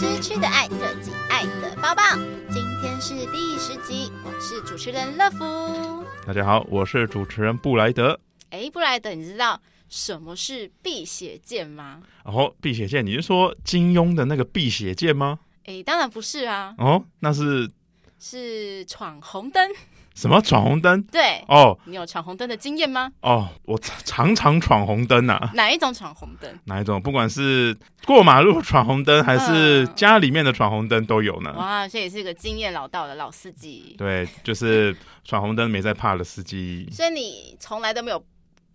[0.00, 2.02] 吃吃的爱，特辑爱的抱抱。
[2.48, 6.02] 今天是第十集，我是主持人乐福。
[6.26, 8.18] 大家好，我是主持人布莱德。
[8.48, 9.60] 哎，布莱德，你知道
[9.90, 12.00] 什么是辟邪剑吗？
[12.24, 15.38] 哦，辟邪剑，你是说金庸的那个辟邪剑吗？
[15.66, 16.74] 哎，当然不是啊。
[16.78, 17.70] 哦，那是
[18.18, 19.70] 是闯红灯。
[20.14, 21.02] 什么闯红灯？
[21.04, 23.10] 对哦，你有闯红灯的经验吗？
[23.20, 25.50] 哦，我常常闯红灯啊。
[25.54, 26.52] 哪一种闯红灯？
[26.64, 27.00] 哪一种？
[27.00, 31.54] 不管是过马路闯红灯，还是家里面的闯红灯都有呢。
[31.56, 33.94] 哇，这也是一个经验老道的老司机。
[33.96, 36.88] 对，就是闯红灯没在怕的司机。
[36.92, 38.22] 所以你从来都没有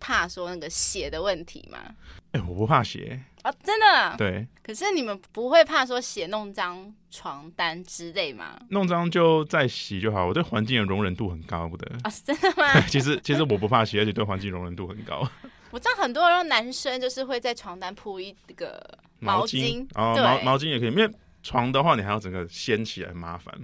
[0.00, 1.78] 怕说那个血的问题吗？
[2.32, 3.20] 哎，我不怕血。
[3.48, 4.16] 哦，真的？
[4.18, 4.46] 对。
[4.62, 8.58] 可是你们不会怕说血弄脏床单之类吗？
[8.70, 10.26] 弄脏就再洗就好。
[10.26, 11.88] 我对环境的容忍度很高的。
[12.02, 12.80] 啊，真的吗？
[12.90, 15.26] 其实其实我不怕洗，而且对环境容忍度很高。
[15.70, 18.82] 我知道很多人男生就是会在床单铺一个
[19.20, 21.10] 毛巾，毛巾哦，毛毛巾也可以，因为。
[21.46, 23.54] 床的话，你还要整个掀起来，麻烦。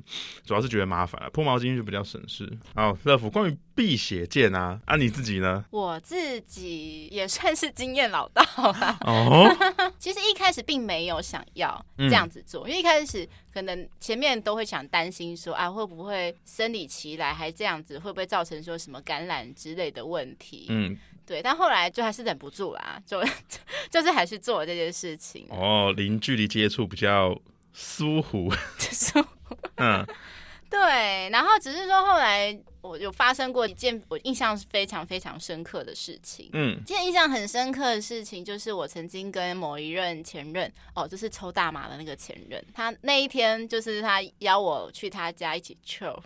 [0.46, 2.48] 主要是觉得麻烦了，铺毛巾就比较省事。
[2.76, 5.64] 好，乐福，关于辟邪剑啊，啊，你自己呢？
[5.70, 8.98] 我自己也算是经验老道了。
[9.00, 9.48] 哦，
[9.98, 20.66] 其实一开始并没有想要这样子做，嗯、因为一开始可能前面都会想担心说啊，会不会生理期来还这样子，会不会造成说什么感染之类的问题？
[20.68, 21.42] 嗯，对。
[21.42, 23.20] 但后来就还是忍不住啦，就
[23.90, 25.46] 就是还是做了这件事情。
[25.50, 27.36] 哦，零距离接触比较。
[27.72, 30.04] 舒服，舒服，嗯，
[30.68, 46.22] 对，然后只是说后来我有发生过一件我印象非常非常深刻的事情，嗯，这件印象很深刻的事情就是我曾经跟某一任前任，哦，就是抽大麻的那个前任，他那一天就是他邀我去他家一起抽，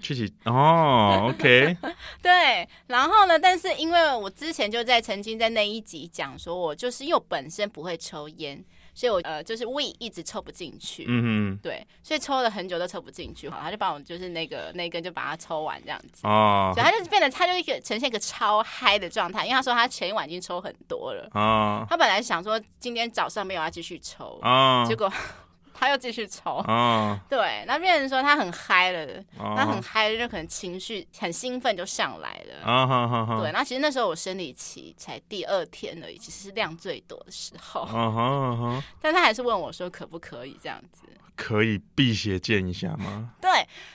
[0.00, 1.76] 去起哦，OK，
[2.22, 8.64] 对，然后呢，但是因为我之前就在曾经在那一集讲说我就是因为我本身不会抽烟。
[8.96, 25.12] 所以我，呃，就是 we 一直抽不进去，嗯哼，对，所以抽了很久都抽不进去，好，他就把我就是那个那根就把它抽完这样子，哦，所以他就变得他就一个呈现一个超嗨的状态，因为他说他前一晚已经抽很多了，哦，他本来想说今天早上没有要继续抽，哦，结果。
[25.78, 27.18] 他又继续抽，oh.
[27.28, 29.56] 对，那变成说他很嗨了，oh.
[29.56, 32.90] 他很嗨就可能情绪很兴奋就上来了，oh.
[32.90, 33.30] Oh.
[33.30, 33.40] Oh.
[33.42, 38.16] 对，那其实那时候我生理期才第二天而已，其实是量最多的时候，oh.
[38.16, 38.60] Oh.
[38.60, 38.82] Oh.
[39.00, 41.02] 但他还是问我说可不可以这样子。
[41.36, 43.30] 可以辟邪见一下吗？
[43.42, 43.50] 对，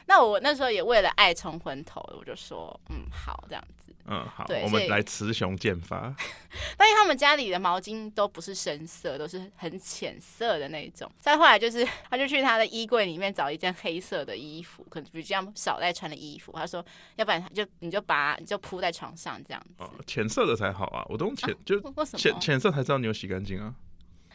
[0.05, 6.13] 那我那时候也为了爱冲昏头，我就说，嗯，好，这样子，嗯，好，我们来雌雄剑法。
[6.77, 11.09] 但因为他们家里的毛巾都不是深色，都是很浅色的那种。
[11.19, 16.51] 再后来就是，他就去他的衣柜里面找一件黑色的衣服，可能比较少在穿的衣服。
[16.53, 16.85] 他说，
[17.15, 19.83] 要不然就你就把你就铺在床上这样子。
[19.83, 21.79] 哦，浅色的才好啊，我都用浅，啊，就
[22.17, 23.73] 浅浅色才知道你有洗干净啊。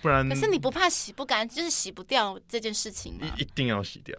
[0.02, 3.26] 不然，可是你不怕洗不干，就是洗不掉这件事情吗？
[3.38, 4.14] 一定要洗掉。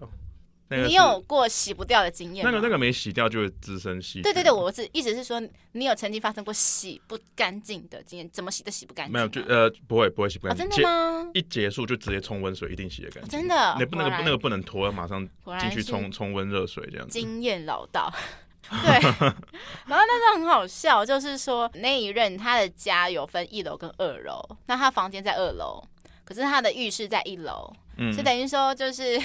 [0.69, 2.45] 那个、你有过洗不掉的经验？
[2.45, 4.21] 那个那个没洗掉就会滋生细菌。
[4.23, 5.41] 对对对，我是意思是说，
[5.71, 9.13] 你有曾经发生过洗不干净的经验，怎么洗都洗不干净。
[9.13, 10.69] 没有，就呃不会不会洗不干净、哦。
[10.69, 11.31] 真的吗？
[11.33, 13.41] 一结束就直接冲温水，一定洗得干净、哦。
[13.41, 13.75] 真的？
[13.79, 15.27] 那不那个那个不能拖，马上
[15.59, 17.13] 进去冲冲温热水这样子。
[17.19, 18.11] 经验老道。
[18.69, 25.81] 对，然后那时候很好笑，就是说那一任他的家有分一楼跟二楼，那他房间在二楼，
[26.25, 29.17] 可是他的浴室在一楼，嗯，所以等于说就是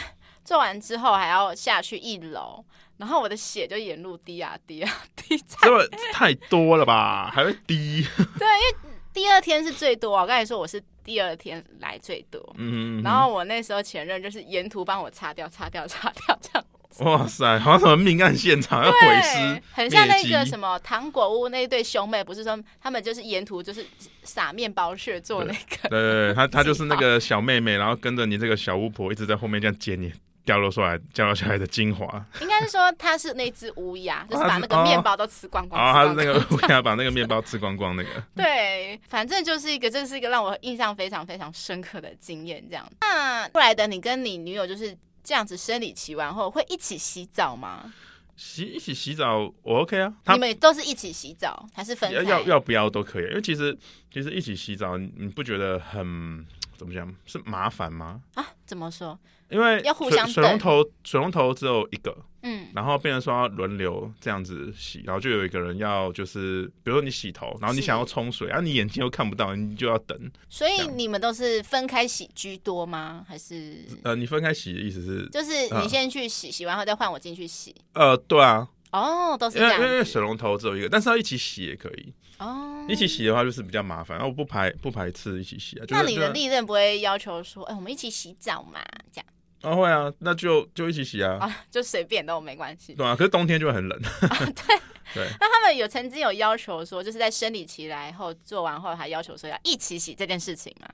[0.44, 2.64] 做完之后还要下去一楼，
[2.98, 7.30] 然后我的血就沿路滴啊滴啊滴，这么太多了吧？
[7.32, 8.06] 还会滴？
[8.38, 16.64] 对，因为第二天是最多，我刚才说我是第二天来最多，嗯，嗯，然后我那时候前任就是沿途帮我擦掉、擦掉、擦掉这样。
[16.98, 23.82] 哇塞，好像什么命案现场要毁尸， 很像那个什么糖果屋那一对兄妹，不是说他们就是沿途就是
[24.24, 30.12] 撒面包屑做那个，对，对，对，他他就是那个小妹妹，然后跟着你这个小巫婆一直在后面这样接你
[30.44, 32.24] 掉落出来掉落下来的精华。
[32.40, 35.80] 应该是说他是那只乌鸦， 就是把那个面包都吃光光。
[35.80, 38.08] 啊，他是那个乌鸦把那个面包吃光光那个。
[38.36, 42.62] 对，反正就是一个，这是一个让我印象非常非常深刻的经验。
[42.68, 44.96] 这样，那后来的你跟你女友就是。
[45.24, 47.94] 这样子生理期完后会一起洗澡吗？
[48.34, 52.22] 洗一起洗澡我 OK 啊，你们都是一起洗澡还是分开？
[52.24, 53.78] 要要不要都可以，因为其实
[54.12, 56.44] 其实一起洗澡你不觉得很
[56.82, 58.20] 怎么讲是麻烦吗？
[58.34, 59.16] 啊，怎么说？
[59.48, 70.18] 因为要互相水龙头，水龙头只有一个，嗯，然后变成说要轮流这样子洗，然后就有一个人要就是，比如说你洗头，然后你想要冲水，啊，你眼睛又看不到，你就要等。
[70.48, 73.24] 所以你们都是分开洗居多吗？
[73.28, 73.84] 还是？
[74.02, 75.28] 呃，你分开洗的意思是？
[75.28, 77.76] 就是你先去洗，洗完后再换我进去洗。
[77.92, 78.66] 呃，对啊。
[78.92, 79.74] 哦，都是这样。
[79.74, 82.12] 因为因为水龙头只有一个，但是要一起洗也可以。
[82.38, 82.86] 哦。
[82.88, 85.84] 一起洗的话就是比较麻烦，然后我不排不排斥一起洗啊。
[85.88, 88.80] 那你的利刃不会要求说，哎，我们一起洗澡嘛？
[89.12, 89.26] 这样。
[89.62, 91.38] 啊会啊，那就就一起洗啊。
[91.40, 92.94] 啊， 就随便都没关系。
[92.94, 93.98] 对啊，可是冬天就会很冷。
[94.02, 94.76] 啊、 对
[95.14, 95.28] 对。
[95.40, 100.88] 那他们有曾经有要求说，就是在生理期来后做完后，还要求说要一起洗这件事情吗？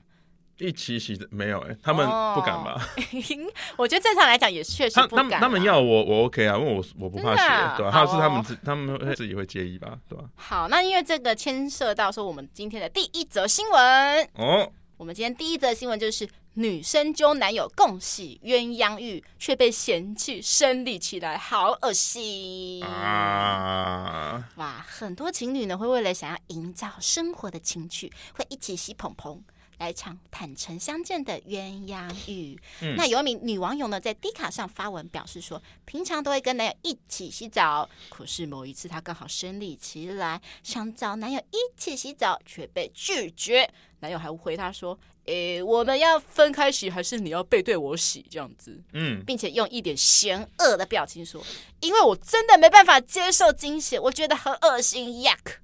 [0.59, 2.75] 一起洗的没有哎、欸，他们不敢吧？
[2.77, 5.41] 哦、 我觉得正常来讲也确实不敢。
[5.41, 7.91] 他们要我我 OK 啊，因为我我不怕血，啊、对吧、啊？
[7.91, 10.29] 还有是他们自、哦、他们会自己会介意吧，对吧、啊？
[10.35, 24.43] 好，那因为这个牵涉到说我们今天的第一则新闻哦，我们今天第一则新闻就是女生揪男友共洗鸳鸯浴，却被嫌弃生理起来好恶心啊！
[24.55, 29.41] 哇，很多情侣呢会为了想要营造生活的情趣，会一起洗蓬蓬。
[29.79, 32.59] 来场坦诚相见的鸳鸯浴。
[32.81, 43.67] 嗯、那有一名女网友呢，在 D 卡上发文表示说，平常都会跟男友一起洗澡，可是某一次她刚好生理期来，想找男友一起洗澡，却被拒绝。
[44.01, 51.43] 男友还回她说：“诶、欸，我们要分开洗，还是你要背对我洗？”这样子，嗯，并且用一点嫌恶的表情说
[51.81, 55.57] ：“因为我真的没办法接受惊血，我觉得很恶心，yuck。”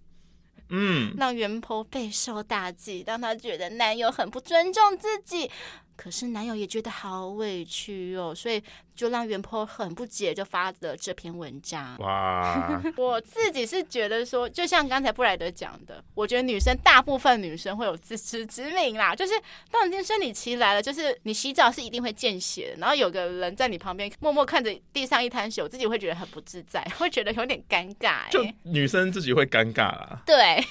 [0.69, 5.49] 嗯，让原 po 备受打击，让她觉得男友很不尊重自己。
[5.95, 8.61] 可是男友也觉得好委屈哦，所以
[8.93, 11.97] 就让原 po 很不解，就发了这篇文章。
[11.99, 19.33] 哇， 我自己是觉得说，就像刚才布莱德讲的，我觉得女生大部分女生会有自知之明啦，就是
[19.71, 28.29] 当你今天生理期来了，就是你洗澡是一定会见血的，然后有个人在你旁边默默看着地上一滩血，我自己会觉得很不自在， 会觉得有点尴尬、欸。
[28.29, 30.21] 就女生自己会尴尬啦。
[30.25, 30.63] 对，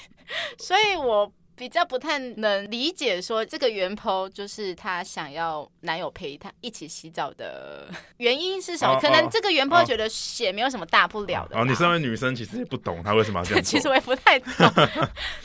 [0.59, 1.33] 所以我。
[1.57, 8.95] 比较不太能理解，说这个原 po 就是她想要男友陪她一起洗澡的原因是什么？
[8.95, 11.57] 哦、可能这个原 po 觉得血没有什么大不了的。
[11.57, 13.63] 哦，你身为女生其实也不懂她为什么要这样。
[13.63, 14.53] 其实我也不太懂。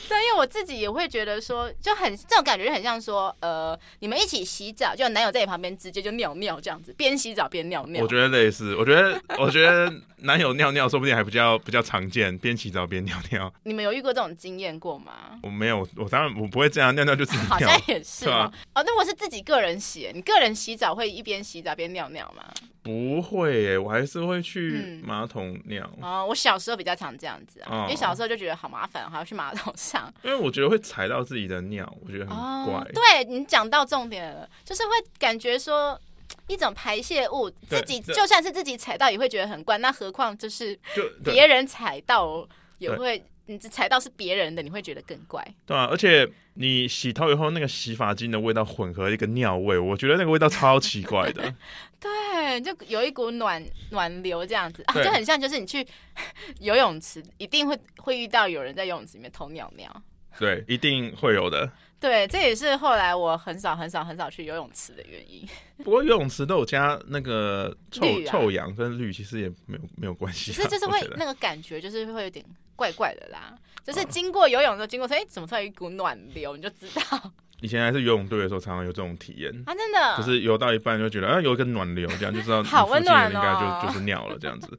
[0.08, 8.02] 对，因为我自己也会觉得说，就很这种感觉，就很像说，呃，你们一起洗澡，就男友在你旁边直接就尿尿这样子，边洗澡边尿尿。
[8.02, 13.52] 我觉得类似，我觉得， 我觉得男友尿尿说不定还比较比较常见，边洗澡边尿尿。
[13.62, 15.38] 你们有遇过这种经验过吗？
[15.42, 15.86] 我没有。
[16.02, 18.50] 我当然我不会这样尿尿就自己尿，好像也是 吧？
[18.74, 22.44] 哦，那我是自己个人洗，你个人洗澡会一边洗澡边尿尿吗？
[22.82, 25.88] 不会耶，我还是会去马桶尿。
[25.98, 30.12] 嗯、哦，我小时候比较常这样子啊，哦、因为小时候就觉得好麻烦，还要去马桶上。
[30.24, 32.74] 因为我觉得会踩到自己的尿，我觉得很怪。
[32.74, 36.00] 哦、对，你讲到重点了，就是会感觉说
[36.46, 40.78] 一种排泄物，自己就算是自己踩到也会觉得很怪，那何况就是
[41.22, 42.48] 别人踩到
[42.78, 43.22] 也会。
[43.46, 45.44] 你踩到是别人的，你会觉得更怪。
[45.66, 51.54] 对啊，而且你洗头以后，那个洗发精的味道混合一个尿味，我觉得那个味道超奇怪的。
[51.98, 55.86] 对，就有一股暖暖流这样子啊，就很像就是你去
[56.60, 60.02] 游泳池，一定会会遇到有人在游泳池里面偷尿尿。
[60.38, 61.70] 对，一定会有的。
[62.00, 65.46] 对，这也是后来我很少很少很少去游泳池的原因。
[65.84, 70.50] 不过游泳池都有加那个臭、啊、臭氧跟氯，其实也没有没有关系。
[70.50, 72.44] 其实就是会那个感觉，就是会有点
[72.74, 73.54] 怪怪的啦。
[73.84, 76.56] 就是经过游泳的时候，经过说，哎，怎么突然一股暖流？
[76.56, 77.32] 你就知道。
[77.60, 80.16] 以前还是游泳队的时候，常常有这种体验啊，真的。
[80.16, 84.78] 就是游到一半就觉得，啊，有一个暖流，这样就知道好温暖，应该就就是尿了这样子。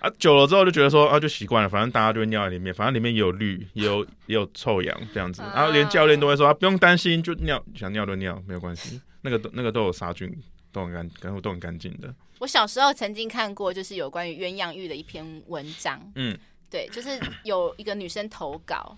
[0.00, 5.42] 啊，久了之后就觉得说啊，就习惯了，反正大家就会尿在里面，反正里面也有氯，也有也有臭氧这样子。
[5.54, 9.00] 然后连教练都会说啊，不用担心，就尿想尿就尿，没有关系。
[9.22, 10.32] 那个那个都有杀菌，
[10.72, 12.14] 都很干，然后都很干净的。
[12.38, 16.00] 我小时候曾经看过，就是有关于鸳鸯浴的一篇文章。
[16.14, 16.38] 嗯，
[16.70, 18.96] 对，就是有一个女生投稿。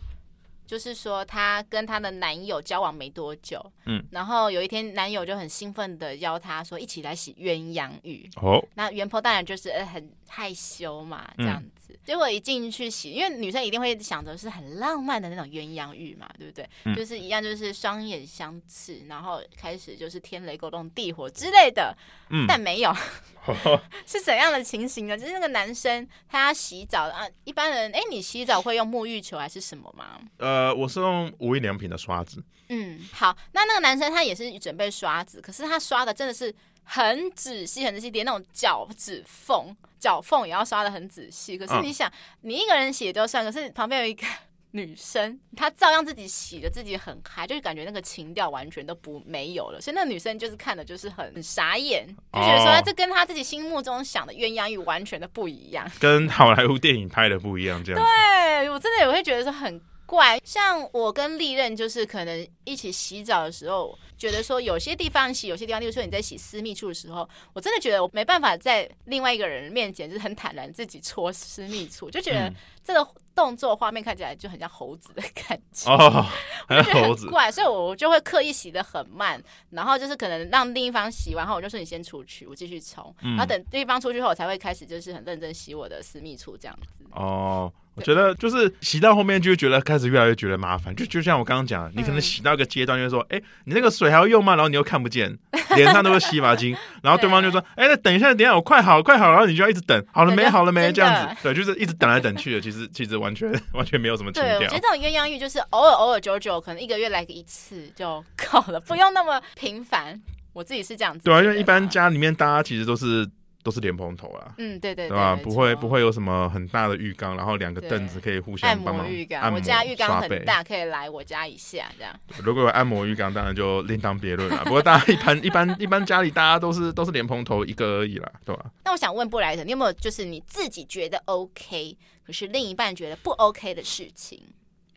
[0.70, 8.30] 就是说，她跟她的男友交往没多久，嗯，然后有一天，男友就很兴奋的邀她说一起来洗鸳鸯浴。
[8.36, 11.92] 哦，那原 po 当然就是很害羞嘛，这样子。
[11.92, 16.64] 嗯、结果一进去洗，因为女生一定会想着是很浪漫的那种鸳鸯浴嘛，对不对？
[16.84, 21.92] 嗯、就是一样，就是双眼相视，然后开始就是天雷勾动地火之类的。
[22.28, 22.94] 嗯，但没有。
[24.06, 25.18] 是怎样的情形呢？
[25.18, 30.20] 就是那个男生他洗澡啊，一般人哎，你洗澡会用沐浴球还是什么吗？
[30.36, 32.42] 呃，我是用无印良品的刷子。
[32.68, 41.58] 嗯，好，那那个男生他也是准备刷子，可是他刷的真的是很仔细，很仔细，连那种脚趾缝、脚缝也要刷的很仔细。
[41.58, 42.12] 可是你想，嗯、
[42.42, 44.26] 你一个人洗就算，可是旁边有一个。
[44.72, 58.00] 女生她照样自己洗的，自己很嗨，就是感觉那个情调完全都不没有了，所以那女生就是看的就是很傻眼，就觉得说这跟她自己心目中想的鸳鸯浴完全的不一样，跟好莱坞电影拍的不一样，这样。
[58.00, 60.40] 对，我真的也会觉得说很怪。
[60.44, 72.52] 像我跟利刃就是可能一起洗澡的时候，觉得说有些地方洗，有些地方，例如说你在洗私密处的时候，我真的觉得我没办法在另外一个人面前就是很坦然自己搓私密处，就觉得
[72.82, 76.26] 这个动作画面看起来就很像猴子的感觉哦，
[76.66, 79.40] 很猴子怪，所以我就会刻意洗的很慢，
[79.70, 87.72] 然后就是可能让另一方洗完后，我就说你先出去，我继续冲，然后等对方出去后，我才会开始就是很认真洗我的私密处这样子哦。
[87.94, 94.54] 我觉得就是洗到后面就会觉得开始越来越觉得麻烦，就就像我刚刚讲，你可能洗到一个阶段就是说，哎、嗯，你那个水还要用吗？
[94.54, 95.36] 然后你又看不见，
[95.76, 100.48] 脸上都是洗发精，然后对方就说，哎，那等一下，等一下，我快好，快好，然后你就要一直等，好了没？
[100.48, 100.90] 好了没？
[100.92, 104.58] 这样子，对，就是一直等来等去的， 其实其实完全 完全没有什么情调。
[104.58, 110.18] 对，我觉得这种鸳鸯浴就是偶尔偶尔久久，可能一个月来个一次就够了，不用那么频繁。
[110.52, 111.24] 我自己是这样子。
[111.24, 113.28] 对啊，因为一般家里面大家其实都是。
[113.62, 115.36] 都是莲蓬头啊，嗯，对对对吧？
[115.42, 119.04] 不会不会有什么很大的浴缸，然后两个凳子可以互相帮忙。
[119.04, 122.18] 按摩浴缸，我家浴缸很大，可以来我家一下这样。
[122.42, 124.62] 如果有按摩浴缸，当然就另当别论了。
[124.64, 128.64] 不过大家一般一般一般家里大家都是都是莲蓬头一个而已啦，对吧？
[128.84, 134.40] 那我想问布莱特，你有没有就是你自己觉得 OK，可是另一半觉得不 OK 的事情？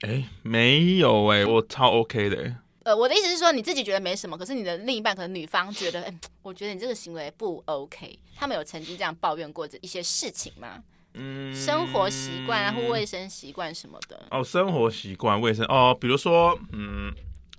[0.02, 2.56] 哎，没有哎，我超 OK 的。
[2.84, 8.20] 呃，我的意思是说，你自己觉得没什么，可是你的另一半可能女方觉得，哎，我觉得你这个行为不 OK。
[8.36, 10.84] 他们有曾经这样抱怨过这一些事情吗？
[11.14, 14.22] 嗯，生活习惯啊，或卫生习惯什么的。
[14.32, 17.14] 哦，生活习惯、卫生哦，比如说，嗯，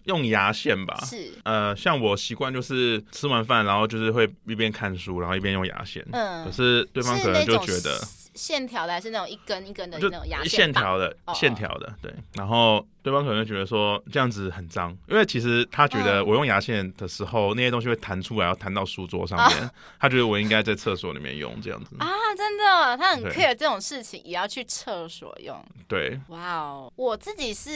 [0.04, 1.02] 用牙线吧。
[1.06, 1.32] 是。
[1.44, 6.04] 呃，像我习惯就是吃完饭，然后就是会一边看书，然后一边用牙线。
[6.12, 6.44] 嗯。
[6.44, 7.98] 可是对方可能就觉得。
[8.34, 10.48] 线条的还是那种一根一根的那种牙线？
[10.48, 12.12] 线条的，线条的，对。
[12.34, 19.70] 然后对方可能觉得说这样子很脏，因为其实他觉得我用牙线的时候，那些东西会弹出来，要弹到书桌上面。
[20.00, 21.96] 他觉得我应该在厕所里面用这样子。
[21.98, 25.64] 啊，真的，他很 care 这种事情，也要去厕所用。
[25.86, 26.18] 对。
[26.28, 27.70] 哇哦，我自己是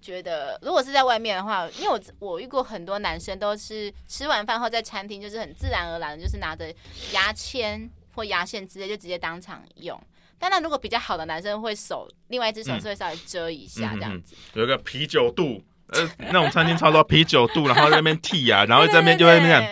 [0.00, 6.72] 觉得，如果是在外面的话，因为我我遇过很多男生都是吃完饭后在餐厅，就是很自然而然的，就是拿着
[7.12, 7.90] 牙签。
[8.14, 10.00] 或牙线之类就直接当场用，
[10.38, 19.62] 当然如果比较好的男生会手另外一只手是会稍微遮一下这样子，嗯嗯嗯、有一个啤酒肚，呃，那种餐厅超多啤酒肚，然后在那边剃牙， 然后在那边就会那样。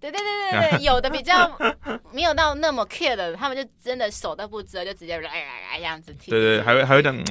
[0.00, 1.56] 对对对对对，有的比较
[2.10, 6.28] 没有到那么 care 的，他们就真的手都不遮，就直接哎呀呀这样子剃。
[6.28, 7.24] 对对，还会还会这样，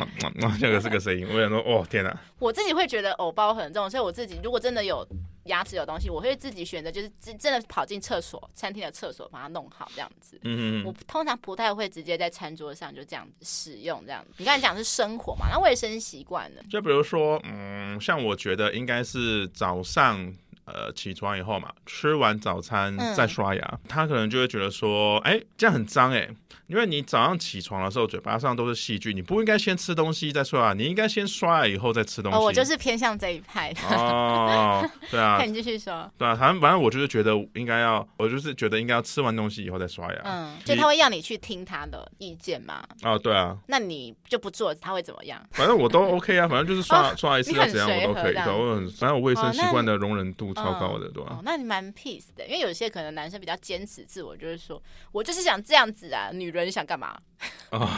[0.58, 1.28] 这个是个声音。
[1.30, 2.18] 我想说，哦天哪！
[2.40, 5.06] 我自己会觉得偶包很重，所以我自己如果真的有
[5.46, 10.40] 牙齿有东西，我会自己选择就是真真的跑进厕所，餐厅的厕所把它弄好这样子。
[10.44, 10.86] 嗯嗯。
[10.86, 14.32] 我通常不太会直接在餐桌上就这样子使用这样子。
[14.38, 16.62] 你刚才讲的是生活嘛，那卫生习惯呢？
[16.70, 20.34] 就比如说，嗯，像我觉得应该是早上。
[20.66, 26.36] 呃，起床以后嘛，吃完早餐再刷牙，嗯、他可能就会觉得说，哎、欸，这样很脏哎、欸，
[26.68, 32.38] 因为你早上起床的时候，嘴巴上都是细菌，你不应该先吃东西再刷牙，你应该先刷牙以后再吃东西。
[32.38, 33.82] 哦，我就是偏向这一派的。
[33.96, 36.10] 哦，对啊， 那你继续说。
[36.18, 40.22] 对啊，反正反正我就是觉得应该要，我就是觉得应该要吃完东西以后再刷牙。
[40.24, 42.84] 嗯，就他会要你去听他的意见嘛？
[43.04, 43.58] 哦，对啊。
[43.68, 45.42] 那你就不做，他会怎么样？
[45.52, 51.36] 反正我都 OK 啊，反正就是刷、 哦、刷一次要怎样我都可以，对，我很反正我卫生习惯的容忍度超高的，对吧、啊？
[51.38, 54.82] 哦，那你蛮 peace 的，因为有些可能男生比较坚持自我，就是说
[55.12, 57.18] 我就是想这样子啊，女人想干嘛？
[57.72, 57.90] 哦，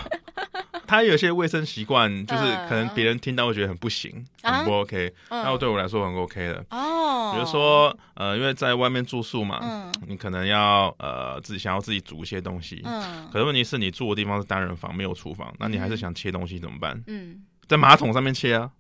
[0.88, 6.66] 他有些卫生习惯，就是可能别人听到会觉得很不行，嗯、很不 OK，那、嗯、对我来说很 OK 的。
[6.70, 17.04] 哦，比如说呃，因为在外面住宿嘛，嗯、你可能要呃自己想要自己煮一些东西，嗯，可是问题是你住的地方是单人房，没有厨房，那你还是想切东西怎么办？
[17.08, 18.72] 嗯，在马桶上面切啊。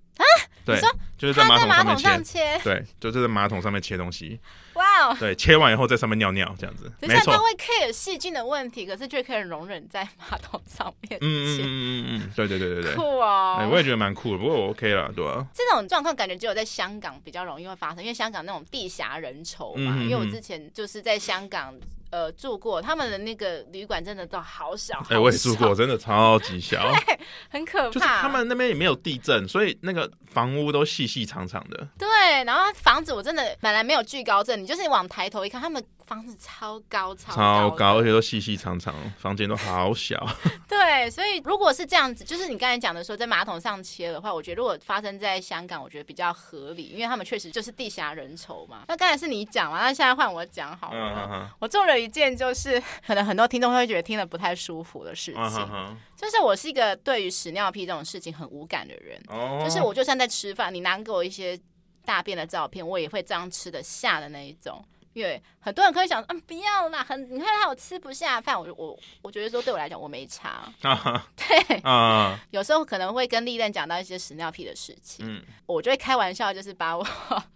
[0.63, 0.81] 啊，对，
[1.17, 4.39] 就是在马桶上面切，切对，就是在马桶上面切东西。
[4.73, 6.91] 哇哦，对，切完以后在上面尿尿这样子。
[7.01, 11.25] 没错，他会 care 细菌的问题，可是却可以容忍在马桶上面切。
[11.25, 13.67] 嗯嗯嗯嗯嗯，对对对对对，酷哦、欸。
[13.67, 15.47] 我也觉得蛮酷的，不过我 OK 了，对吧、啊？
[15.53, 19.93] 这种状况感觉只有在香港比较容易会发生，因为香港那种地狭人稠嘛。
[19.93, 21.73] 嗯嗯嗯，因为我之前就是在香港。
[22.13, 24.99] 呃，住过他们的那个旅馆，真的都好小。
[25.05, 27.89] 哎、欸，我也住过，真的超级小， 对，很可怕。
[27.89, 31.87] 就是他们那边也没有地震，所以那个房屋都细细长长的。
[31.97, 32.07] 对，
[32.43, 35.83] 然后房子我真的本来没有惧高症，你就是往抬头一看，他们。
[36.05, 40.21] 房子超高，超高，超高，而且都细细长长，房间都好小。
[40.67, 48.83] 对，所以如果是这样子，就是你刚才讲的说在马桶上切的话，我觉得如果发生在香港，我觉得比较合理，因为他们确实就是地狭人稠嘛。
[48.89, 51.49] 那刚才是你讲嘛，那现在换我讲好了。
[51.57, 59.19] 我做了一件就是 可能很多听众会觉得听得不太舒服的事情，就是我是一个对于屎尿屁这种事情很无感的人。
[59.29, 59.61] 哦。
[59.63, 61.59] 就是我就算在吃饭，你拿给我一些
[62.05, 64.83] 大便的照片，我也会这样吃得下的那一种。
[65.13, 71.77] 因为很多人可以想，嗯，不要啦，很你看他有吃不下饭，我我我觉得说对我来讲我没差，啊、 对。
[71.83, 77.05] 啊，有时候可能会跟利任讲到一些屎尿屁的事情，嗯，我就会开玩笑，就是把我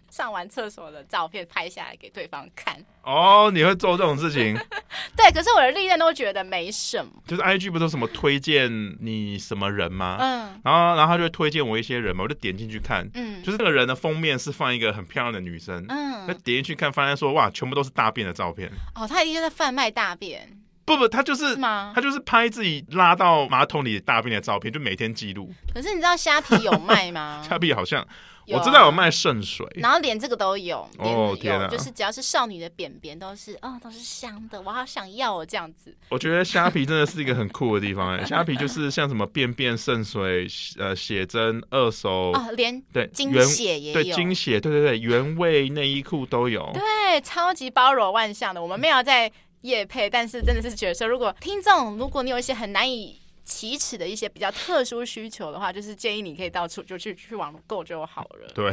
[0.09, 2.77] 上完厕所的照片拍下来给对方看。
[3.03, 4.55] 哦，你会做这种事情？
[5.15, 7.11] 对，可是我的利任都觉得没什么。
[7.25, 8.69] 就是 IG 不都什么推荐
[9.01, 10.17] 你什么人吗？
[10.19, 18.69] 嗯，然后然后他就会推荐我一些人嘛，我就点进去看，嗯，就是这个人的封面是放一个很漂亮的女生，嗯，那点进去看，发现说哇，全部都是大便的照片。
[18.93, 20.45] 哦，他一定在贩卖大便。
[20.87, 21.55] 不不，他就是？
[21.57, 25.51] 他就是拍自己拉到马桶里大便的照片，就每天记录。
[25.73, 27.43] 可是你知道虾皮有卖吗？
[27.47, 28.07] 虾皮好像。
[28.49, 35.93] 我知道有卖圣水，然后连这个都有哦，天啊，就是只要是少女的便便都是哦，都是香的，我好想要哦，这样子。
[36.07, 48.61] 我觉得虾皮真的是一个很酷的地方哎，虾皮就是像什么便便圣水、呃写真、二手啊，连对精血也有，对精血，对对对，原味内衣裤都有，对，超级包罗万象的。
[48.61, 49.29] 我们没有在
[49.67, 53.19] 业配，但是真的是觉得说，如果听众，如果你有一些很难以。
[53.47, 58.51] 启齿的一些比较特殊需求的话，就是建议你可以到处就去去网购就好了。
[58.53, 58.69] 对，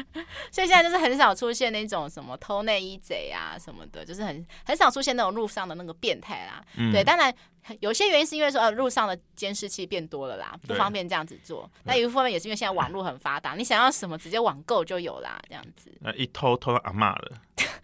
[0.50, 6.64] 所以现在就是很少出现那种什么偷内衣贼啊什么的，就是很很少出现那种路上的那个变态啦。
[6.78, 7.30] 嗯、对，当然
[7.80, 11.70] 有些原因是因为说呃路上的监视器变多了啦，不方便这样子做。
[11.84, 15.90] 那对一部分也是因为现在网络很发达，你想要什么直接网购就有啦，这样子。
[16.00, 17.32] 那一偷偷到阿嬷了。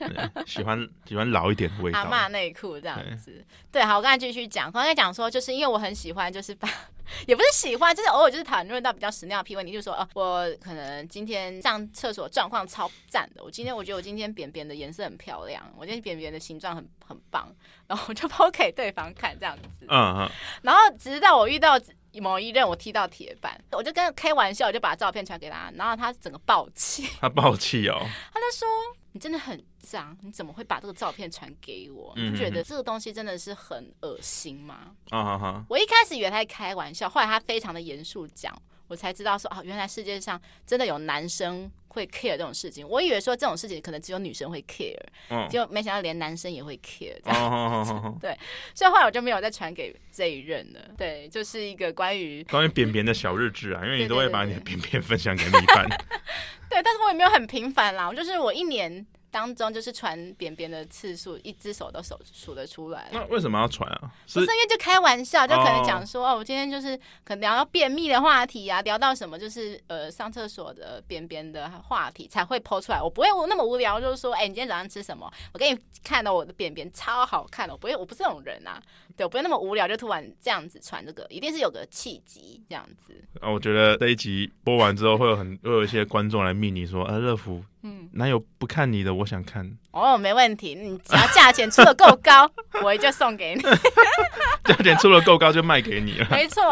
[0.46, 3.44] 喜欢喜欢老一点的味道，阿嬷内裤这样子。
[3.70, 6.68] 对，对，好，我刚才继续讲，刚才讲说，就是因为我很喜欢，就是把，
[7.26, 17.55] 也不是喜欢，就是偶尔就是谈论到比较屎尿屁问题，就说，哦，我可能今天上厕所状况超赞的，我今天我觉得我今天扁扁的颜色很漂亮，我今天扁扁的形状很很棒，
[17.87, 20.31] 然后我就抛给对方看这样子， 嗯嗯，
[20.62, 21.81] 然后直到我遇到
[22.14, 27.99] 某一任，我踢到铁板，我就跟他开玩笑，我就把照片传给他，然后他整个爆气，他爆气哦，
[28.33, 28.69] 他就说。
[29.12, 32.12] 你真的很脏，你怎么会把这个照片传给我？
[32.17, 34.95] 你不觉得这个东西真的是很恶心吗？
[35.11, 35.64] 啊哈哈！
[35.69, 38.57] 我一开始以为他在开玩笑，后来他非常的严肃讲，
[38.90, 42.87] 我才知道说哦，原来世界上真的有男生会 care 这种事情。
[42.88, 47.92] 我以为说这种事情可能只有女生会 care，结果没想到连男生也会 care 这样子。
[48.20, 48.37] 对，
[48.75, 50.80] 所以后来我就没有再传给这一任了。
[50.99, 55.88] 对，就是一个关于关于扁扁的小日志啊，因为你都会把你的扁扁分享给另一半。
[56.68, 63.08] 对，但是我也没有很频繁啦，我就是我一年当中就是传便便的次数，一只手都数数得出来。
[63.12, 64.10] 那为什么要传啊？
[64.26, 73.00] 是，不是因为就开玩笑，就可能讲说哦，我今天就是可能聊到便秘的话题啊，聊到什么就是呃上厕所的便便的话题才会 po 出来。
[73.00, 75.30] 我不会那么无聊，就是说，哎，你今天早上吃什么？
[75.52, 78.82] 我给你看到我的便便超好看的，我不会，我不是这种人啊。
[79.21, 83.15] 对，不会那么无聊，就突然这样子传这个，一定是有个契机这样子。
[83.39, 89.13] 啊，我觉得这一集播完之后，会有很会有一些观众来密你说，啊，乐福，嗯，哪有不看你的？
[89.13, 89.71] 我想看。
[89.91, 92.50] 哦，没问题，你只要价钱出的够高，
[92.83, 93.61] 我就送给你。
[94.65, 96.28] 价钱出的够高，就卖给你了。
[96.30, 96.63] 没错。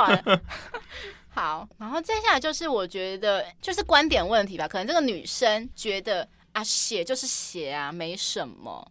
[1.29, 8.91] 好，然后接下来就是我觉得就是观点问题吧，可能这个女生觉得啊，血就是血啊，没什么。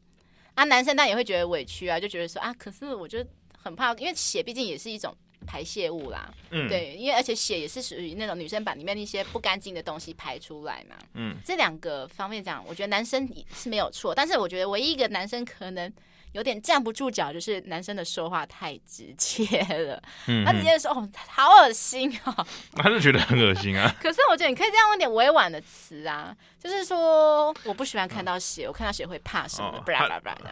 [0.53, 3.29] 啊，男生当然也会觉得委屈啊，就觉得说啊，可是我觉得
[3.67, 15.91] 很怕，因为血毕竟也是一种排泄物啦，嗯，对，因为而且血也是属于那种女生把里面那些不干净的东西排出来嘛，嗯，这两个方面讲，我觉得男生是没有错，但是我觉得唯一一个男生可能。
[16.33, 20.01] 有点站不住脚，就是男生的说话太直接了。
[20.27, 23.93] 嗯，他直接说：“哦，好恶心哦。”他就觉得很恶心啊。
[24.01, 29.83] 可是我觉得你可以这样问点委婉的词啊，就是说我不喜欢看到血，我看到血会怕什么？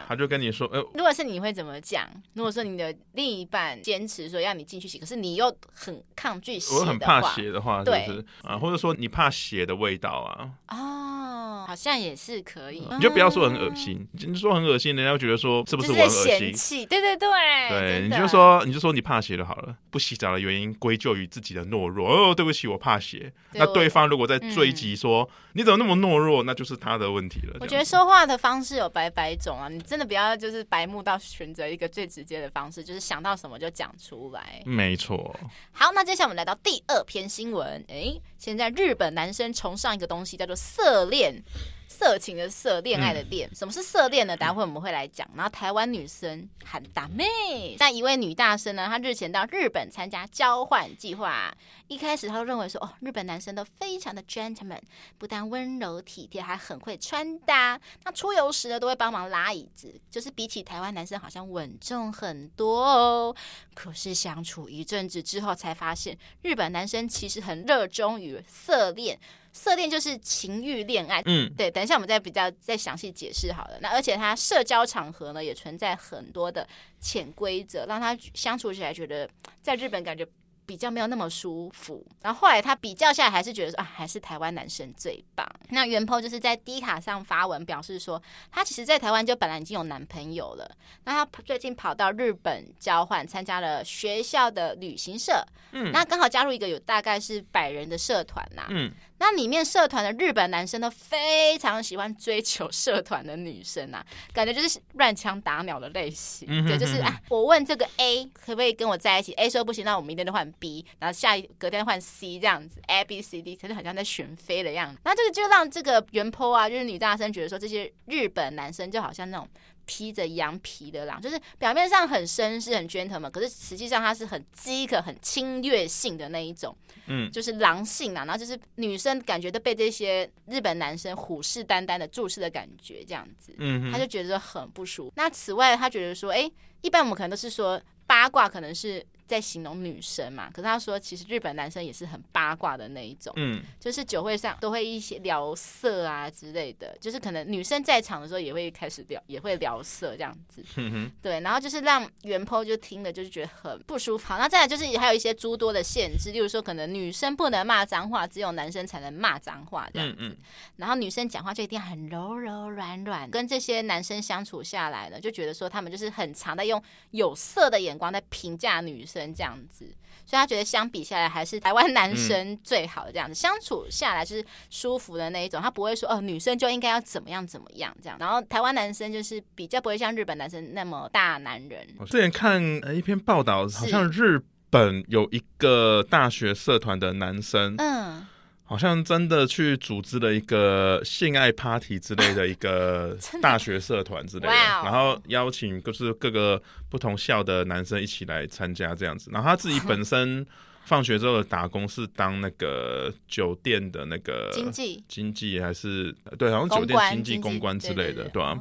[0.08, 2.08] 他就跟你说：“呃，如果是你会怎么讲？
[2.32, 10.50] 如果说你的另一半坚持说要你进去洗，可是你又很抗拒血，我很怕血的话，对啊，或者说你怕血的味道啊？
[10.68, 12.86] 哦，好像也是可以。
[12.90, 15.64] 你就不要说很恶心，你说很恶心，人家会觉得说。
[15.66, 16.86] 是不是我嫌弃？
[16.86, 17.28] 对对对，
[17.68, 19.76] 对，你就说你就说你怕血就好了。
[19.90, 22.08] 不洗澡的原因归咎于自己的懦弱。
[22.08, 23.32] 哦，对不起，我怕血。
[23.52, 27.56] 那对方如果在追击说你怎么那么懦弱，那就是他的问题了。
[27.60, 34.62] 我觉得说话的方式有百百种啊，你真的不要就是白目到选择一个最直接的方式，就是想到什么就讲出来。
[34.64, 35.34] 没错。
[35.72, 37.84] 好，那接下来我们来到第二篇新闻。
[37.88, 41.42] 哎，现在日本男生崇尚一个东西叫做色恋。
[41.88, 44.36] 色情的色，恋爱的恋，什么是色恋呢？
[44.36, 45.28] 待会我们会来讲。
[45.34, 51.56] 然后台湾女生喊大妹，那一位女大生呢，她日前到日本参加交换计划。
[51.88, 54.80] 一开始她都认为说，哦，日本男生都非常的 gentleman，
[55.16, 57.80] 不但温柔体贴，还很会穿搭。
[58.04, 63.34] 那出游时呢，都会帮忙拉椅子，就是比起台湾男生好像稳重很多哦。
[63.74, 69.18] 可是相处一阵子之后，才发现日本男生其实很热衷于色恋。
[69.56, 73.78] 色恋就是情欲恋爱，嗯，对，等一下我们再比较再详细解释好了。
[73.80, 76.68] 那而且他社交场合呢也存在很多的
[77.00, 79.28] 潜规则，让他相处起来觉得
[79.62, 80.26] 在日本感觉。
[80.68, 85.46] 比较没有那么舒服，然后后来他比较下来，还是觉得说啊，还是台湾男生最棒。
[85.68, 90.68] 那原 po 就是在 D 卡上发文表示说，他其实在台湾就本来已经有男朋友了，
[91.04, 95.40] 那他最近跑到日本交换，参加了学校的旅行社，
[95.70, 98.92] 嗯，那刚好加入一个有大概是百人的社团呐，嗯。
[99.18, 106.46] 那里面社团的日本男生都非常喜欢追求社团的女生啊， 感觉就是乱枪打鸟的类型。
[106.50, 115.00] 嗯、哼哼对，就是啊，我问这个 A 可不可以跟我在一起，A 说不行，那我们明天就换 B，然后下一隔天换 C 这样子，A B C D，其实好像在选妃的样子。
[115.04, 119.48] 那这个就让这个原 po 啊，就是女大生觉得说，这些日本男生就好像那种。
[119.86, 128.24] 披着羊皮的狼，就是表面上很绅士、很 gentleman，可是实际上他是很饥渴、很侵略性的那一种，嗯，就是狼性啊。
[128.24, 135.12] 然后就是女生感觉都被这些日本男生虎视眈眈的注视的感觉，这样子，嗯，他就觉得很不舒服。
[135.16, 139.02] 那此外，他觉得说，哎、欸，一般我们可能都是说八卦，可能是。
[139.26, 154.28] 在形容女生嘛，可是他说，其实日本男生也是很八卦的那一种，嗯，就是酒会上都会一些聊色啊之类的，就是可能女生在场的时候也会开始聊，也会聊色这样子，嗯哼，对，然后就是让原 po 就听了就是觉得很不舒服。
[154.28, 160.36] 好，那再来就是还有一些诸多的限制，例如说可能女生不能骂脏话，只有男生才能骂脏话这样子，嗯嗯，
[160.76, 169.15] 然后女生讲话就一定很柔柔软软，跟这些男生相处下来呢，就觉得说他们就是很常在用有色的眼光在评价女生。
[169.34, 169.84] 这样子，
[170.26, 175.60] 所以他觉得相比下来，还是台湾男生最好的这样子、嗯、相处下来是舒服的那一种。
[175.62, 178.18] 他不会说哦，女生就应该要怎么样怎么样这样。
[178.18, 181.86] 然后台湾男生就是比较不会像日本男生那么大男人。
[181.98, 182.60] 我之前看
[182.94, 188.26] 一篇报道，好像日本有一个大学社团的男生，嗯。
[188.68, 199.30] 好像真的去组织了一个性爱 party 之类的一个 大学社团之类的，然后邀请就是各个不同校的男生一起来参加这样子。
[199.32, 200.44] 然后他自己本身
[200.84, 208.58] 放学之后的打工是当那个酒店的那个经济经济还是对，好像酒店经济公关之类的，对吧？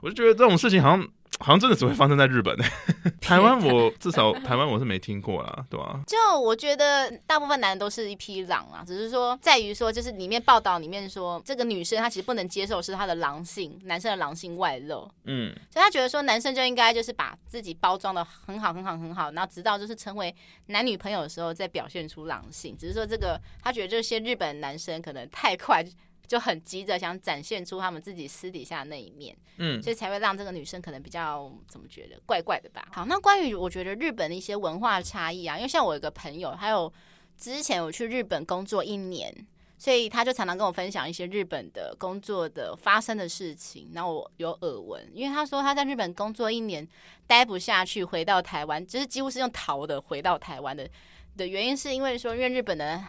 [0.00, 1.08] 我就觉得这种事情好像。
[1.42, 2.64] 好像真的只会发生在日本呢，
[3.20, 6.00] 台湾我至少台湾我是没听过啦，对吧、啊？
[6.06, 20.34] 就我觉得大部分男人都是一匹狼啊，只是说在于说，就是里面报道里面说，这个女生她其实不能接受是她的狼性，男生的狼性外露，嗯，所以她觉得说男生就应该就是把自己包装的很好很好很好，然后直到就是成为
[20.66, 25.84] 男女朋友的时候再表现出狼性，只是说这个她觉得这些日本男生可能太快。
[26.32, 32.88] 就很急着想展现出他们自己私底下的那一面，嗯，所以才会让这个女生可能比较怎么觉得怪怪的吧。
[32.90, 36.90] 好，那关于我觉得日本的一些文化差异啊，因为像我有个朋友，还有
[37.36, 46.88] 之前我去日本工作一年，所以他就常常跟我分享一些日本的工作的发生的事情，然后我有耳闻，因为他说他在日本工作一年
[47.26, 50.88] 待不下去，回到台湾，就是几乎是用逃的回到台湾的
[51.36, 53.04] 的原因，是因为说因为日本的。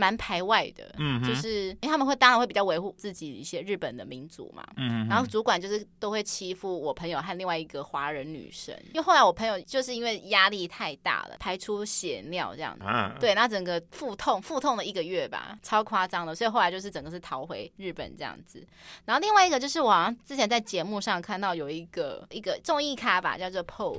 [0.00, 18.66] 蛮排外的，嗯，就是因为他们会当然会比较维护自己一些日本的民族嘛，嗯，然后主管就是都会欺负我朋友和另外一个华人女生，因为后来我朋友就是因为压力太大了，排出血尿这样子，啊、对，那整个腹痛，腹痛了一个月吧，超夸张的，所以后来就是整个是逃回日本这样子。
[19.04, 23.98] 然后另外一个就是我好像之前在节目上看到有一个一个综艺咖吧，叫做 Paul，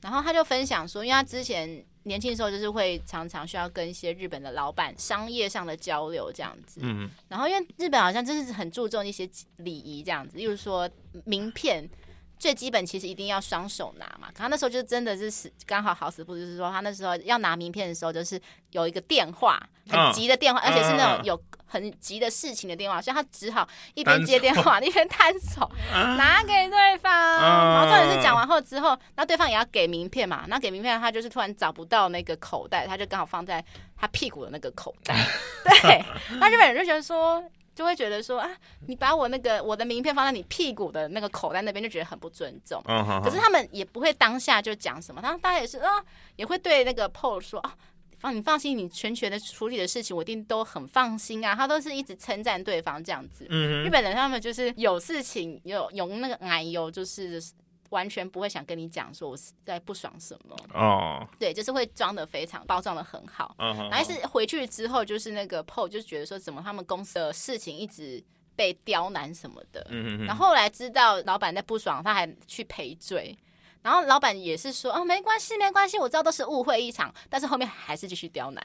[0.00, 1.84] 然后他就分享说，因为他之前。
[2.04, 10.88] 年轻的时候就是会常常需要跟一些日本的老板商业上的交流这样子，嗯，然后因为日本好像真是很注重一些礼仪这样子，例如说
[11.26, 11.86] 名片
[12.38, 21.40] 最基本其实一定要双手拿嘛，可他那时候就真的是死刚好好死不死就是说他那时候要拿名片的时候就是有一个电话很急的电话，而且是那种有。
[21.70, 25.70] 很急的事情的电话，所以他只好一边接电话 一边摊手
[26.16, 27.12] 拿给对方。
[27.12, 30.46] 然后重点是讲完后之后，那对方也要给名片嘛。
[30.48, 33.62] 那给名片，他就是突然找不到那个口袋，他就刚好放在
[33.98, 35.14] 他屁股的那个口袋。
[35.82, 36.02] 对，
[36.40, 37.44] 那日本人就觉得说，
[37.78, 38.50] 就会觉得说啊，
[38.88, 42.82] 你把我那个我的名片放在你屁股的那个口袋那边，就觉得很不尊重。
[43.22, 46.02] 可是他们也不会当下就讲什么，他大家也是啊，
[46.34, 47.72] 也会对那个 Paul 说啊。
[48.20, 51.54] 放你放心，你全权的处理的事情，我一定都很放心啊。
[51.54, 53.44] 他都是一直称赞对方这样子。
[53.44, 57.40] 日本人他们就是有事情有有那个奶油，就是
[57.90, 61.26] 完全不会想跟你讲说我是在不爽什么哦。
[61.38, 63.54] 对，就是会装的非常包装的很好。
[63.58, 68.22] 嗯哼，但是回去之后就是那个 Paul 就觉得说，怎么他们公司的事情一直
[68.56, 69.86] 被刁难什么的。
[70.26, 73.36] 然后后来知道老板在不爽，他还去赔罪。
[73.88, 78.62] 然后老板也是说哦，没关系，没关系，我知道都是误会一场，但是后面还是继续刁难。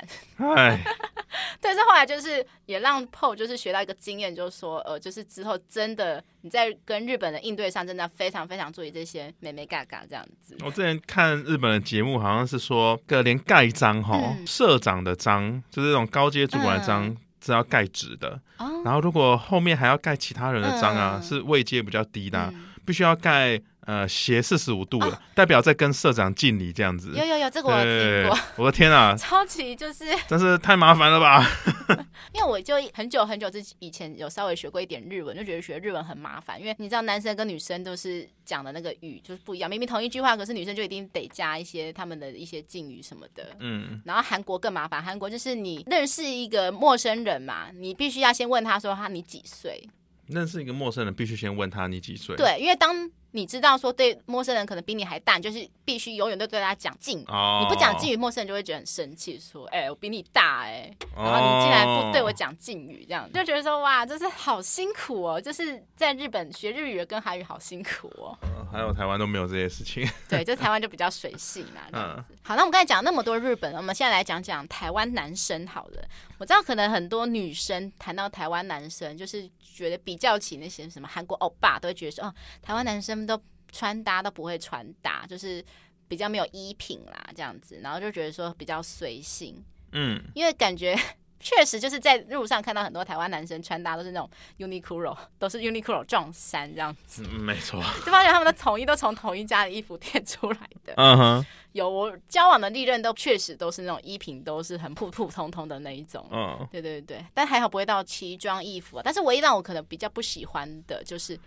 [0.57, 0.77] 哎，
[1.63, 10.57] 对，但是后来就是也让 Paul 就是学到一个经验，就是说呃，就是之后真的你在跟日本的应对上，真的非常非常注意这些美眉嘎嘎这样子。
[10.65, 17.07] 我之前看日本的节目，好像是说个连盖章哈，嗯、社长的章就是这种高阶主管的章。
[17.07, 23.61] 嗯是要盖纸的，哦、然后如果后面还要盖其他人的章啊，嗯、是位阶比较低的，嗯、必须要盖。
[23.85, 27.11] 呃，斜四十五度了，代表在跟社长敬礼这样子。
[27.15, 28.39] 有有有，这个我有听过。
[28.63, 31.45] 我的天啊，超级就是， 真是太麻烦了吧？
[32.33, 36.59] 因为我就很久很久之以前有稍微学过一点日文，就觉得学日文很麻烦。
[36.59, 43.49] 因为你知道，男生跟女生都是讲的那个语就是不一样，明明同一句话，可是女生就一定得加一些他们的一些敬语什么的。
[43.59, 44.01] 嗯。
[44.05, 49.89] 然后韩国更麻烦，韩国就是你认识一个陌生人嘛，你必须要先问他说他你几岁。
[50.27, 52.33] 认识一个陌生人，必须先问他你几岁。
[52.37, 57.25] 对，因为当你知道说对陌生人可能比你还大，就是必须永远都对他讲敬语。
[57.27, 68.37] 哦、你不讲敬语，陌生人就会觉得很生气，说：“哎、欸，我比你大哎、欸，然后你竟然不对我讲敬语，这样就觉得说哇，就是好辛苦哦，就是在日本学日语跟韩语好辛苦哦。
[68.43, 70.07] 嗯”还有台湾都没有这些事情。
[70.29, 71.81] 对，就台湾就比较随性嘛。
[71.91, 72.23] 嗯。
[72.43, 76.03] 好，那我们刚才讲那么多日本，我们现在来讲讲台湾男生好了。
[76.37, 83.22] 我知道可能很多女生谈到台湾男生，就是觉得比较起那些什么韩国欧巴，都会觉得说哦，台湾男生。
[83.25, 85.63] 都穿搭都不会穿搭，就是
[86.07, 90.95] 比较没有衣品啦，这样子，然后就觉得说比较随性，嗯，因为感觉
[91.39, 111.37] 确实就是在路上看到很多台湾男生穿搭都是那种 Uniqlo，都是 Uniqlo 撞衫这样子，嗯，没错，就发现他们的统一都从同一家的衣服店出来的，嗯哼，有我交往的历任都确实都是那种衣品都是很普普通通的那一种，嗯，对对对，但还好不会到奇装异服啊，但是唯一让我可能比较不喜欢的就是。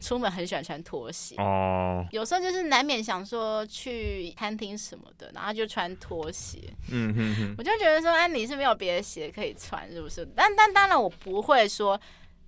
[0.00, 6.58] 出门很喜欢穿拖鞋哦，有时候就是难免想说去餐厅什么的，然后就穿拖鞋。
[6.90, 10.26] 嗯哼哼，我就觉得说，哎，你是没有别的鞋可以穿，是不是？
[10.34, 12.00] 但但当然，我不会说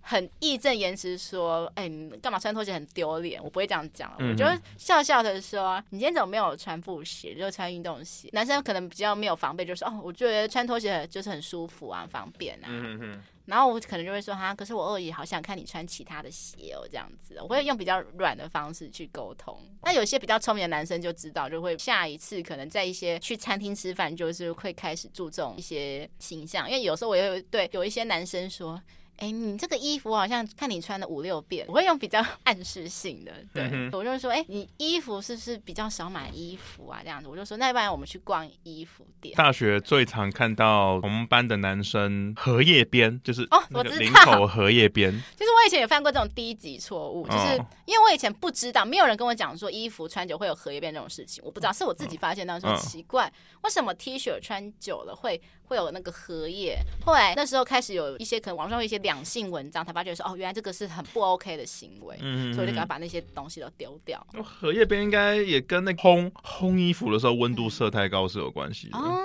[0.04, 3.42] 很义正言辞说，哎，你干嘛穿拖鞋很丢脸？
[3.42, 4.44] 我不会这样讲，我就
[4.76, 8.28] 笑笑的说，你今天怎么没有穿布鞋，就穿运动鞋？
[8.32, 12.66] 男生可能比较没有防备，就说哦，我觉得穿拖鞋就是很舒服啊，方便啊。
[12.68, 13.22] 嗯哼。
[13.46, 19.58] 然后我可能就会说哈，可是我二姨好想看你穿其他的鞋哦，这样子，我会用比较软的方式去沟通。
[19.82, 28.80] 那有些比较聪明的男生就知道，就会下一次可能在一些去餐厅吃饭，就是会开始注重一些形象，因为有时候我也会对有一些男生说。
[29.18, 37.00] 哎，你这个衣服好像看你穿了五六遍，我会用比较 暗示性的，对，嗯、我就说，哎，你衣服是不是比较少买衣服啊？
[37.02, 39.34] 这样子，我就说，那要不然我们去逛衣服店。
[39.36, 45.12] 大学最常看到我们班的男生荷叶边，就是哦，我知道领口荷叶边。
[45.36, 55.40] 其 实我以前也犯过这种低级错误，就是因为我以前不知道，没有人跟我讲说衣服穿久会有荷叶边这种事情，我不知道，是我自己发现到说奇怪，为什么 T 恤穿久了会
[55.72, 56.78] 会有那个荷叶？
[57.04, 59.22] 后来那时候开始有一些可能网上有一些两。
[59.32, 64.26] 性文章才发觉说哦，原来这个是很不 OK 的行为，嗯，所以我就给他把那些东西都丢掉。
[64.44, 68.98] 荷叶边应该也跟那烘烘衣服的时候温度设太高是有关系的。
[68.98, 69.16] 哦，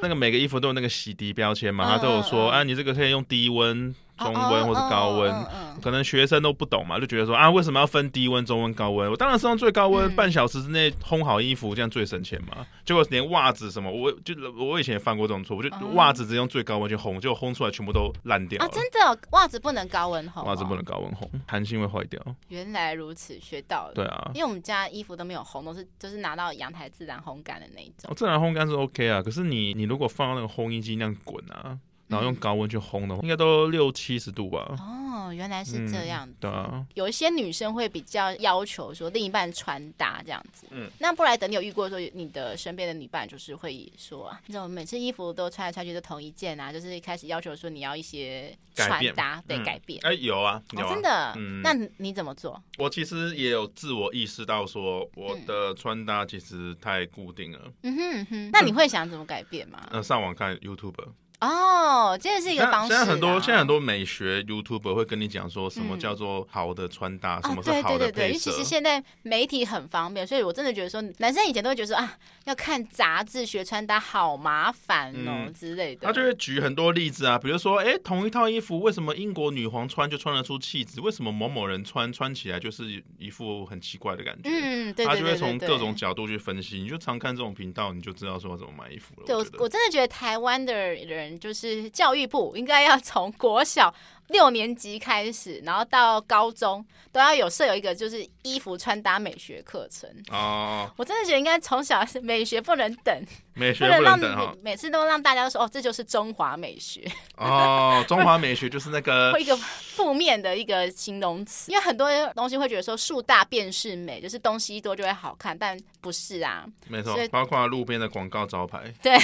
[0.00, 3.94] 那个每个衣服都有那个洗涤标签嘛，他都有说，啊，你这个可以用低温。
[4.20, 5.46] 中温或是高温，
[5.82, 9.10] 可能学生都不懂嘛，就觉得说啊，为什么要分低温、中温、高温？
[9.10, 12.66] 我当然是用最高温，半小时之内烘好衣服，这样最省钱嘛。
[12.84, 18.62] 结果连袜子什么，我就我以前也犯过这种错，我就袜子只用最高温去烘，结果烘出来全部都烂掉。
[18.62, 22.20] 啊，真的，袜子不能高温烘，袜子不能高温烘，弹性会坏掉。
[22.48, 23.94] 原来如此，学到了。
[23.94, 28.12] 对啊，因为我们家衣服都没有烘，都是就是拿到阳台自然烘干的那一种。
[28.14, 31.78] 自然烘干是 OK 啊，可是你你如果放到那个烘衣机那样滚啊。
[32.10, 34.76] 然后用高温去烘的话，应该都六七十度吧。
[34.78, 36.32] 哦，原来是这样子。
[36.32, 40.66] 嗯、对啊，有一些女生会比较要求说另一半穿搭这样子。
[40.70, 46.72] 嗯，那布莱德，你有遇过说你的身边的女伴就是会说，你怎么每次衣服都穿来穿去都同一件啊？
[46.72, 50.00] 就是一开始要求说你要一些穿搭得改变。
[50.02, 51.32] 哎、嗯，有啊，有啊、哦，真的。
[51.36, 52.60] 嗯，那你怎么做？
[52.78, 57.60] 我其实也有自我意识到说我的穿搭其实太固定了。
[57.82, 59.86] 嗯哼嗯哼，那你会想怎么改变吗？
[59.92, 60.94] 嗯，上网看 YouTube。
[61.40, 62.88] 哦，这是一个方式。
[62.88, 67.98] 现在很多现在很多美学 YouTuber 会跟你讲说什么叫做好的穿搭，什么是好的。
[67.98, 76.06] 对对对，因为其实现在媒体很方便，所以我真的觉得说，男生以前都会觉得说啊，要看杂志学穿搭好麻烦哦之类的。
[76.06, 81.00] 他就会举很多例子啊，比如说，哎，同一套衣服，为什么英国女皇穿就穿得出气质？
[81.00, 84.50] 为什么某某人穿穿起来就是一副很奇怪的感觉？
[84.52, 85.06] 嗯，对。
[85.06, 86.82] 他就会从各种角度去分析。
[86.82, 89.22] 你就常看这种频道，你就知道说怎么买衣服了。
[89.24, 91.29] 对，我我真的觉得台湾的人。
[91.30, 93.94] 们就是教育部应该要从国小
[94.28, 100.88] 六年级开始，然后到高中都要有设有一个就是衣服穿搭美学课程哦。
[100.96, 104.54] 我真的觉得应该从小美学不能等，美学不能等哈。
[104.62, 107.04] 每次都让大家说哦，这就是中华美学
[107.36, 108.04] 哦。
[108.06, 116.64] 中华美学就是那个一个负面的一个形容词，因为很多东西会觉得说树大便是美，就是东西一多就会好看，但不是啊。
[116.86, 118.94] 没错，包括路边的广告招牌。
[119.02, 119.18] 对。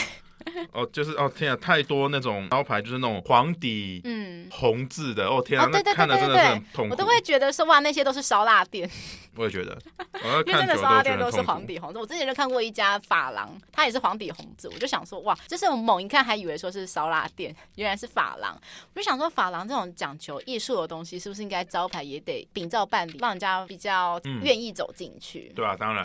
[0.72, 6.92] 哦，就是哦，天啊，太多那种招牌，就是那种黄底嗯红字的，哦天啊，那看的真的是很痛苦。
[6.92, 8.88] 我都会觉得说哇，那些都是烧腊店。
[9.36, 9.76] 我也觉得，
[10.46, 11.98] 因为真的烧腊店都是黄底红字。
[11.98, 18.58] 我之前就看过一家发廊，它也是黄底红字，我就想说哇，就是我猛一看还以为说是烧腊店，原来是发廊。
[18.94, 25.52] 我就想说，发廊这种讲求艺术的东西，是不是应该招牌也得秉照办理，让人家比较愿意走进去？
[25.54, 26.02] 对啊，当然。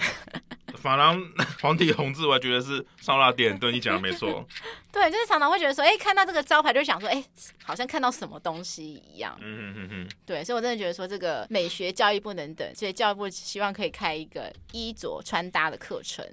[0.81, 1.23] 发廊
[1.61, 3.57] 黄底红字，我还觉得是烧腊店。
[3.57, 4.45] 对，你讲的没错。
[4.91, 7.25] 对，就是常常会觉得说，哎、欸，看到这个招牌就想说，哎、欸，
[7.63, 9.37] 好像看到什么东西一样。
[9.39, 10.09] 嗯嗯嗯嗯。
[10.25, 16.25] 对，所以我真的觉得说，这个美学教育不能等，所以教育部希望可以开一个衣着穿搭的课程，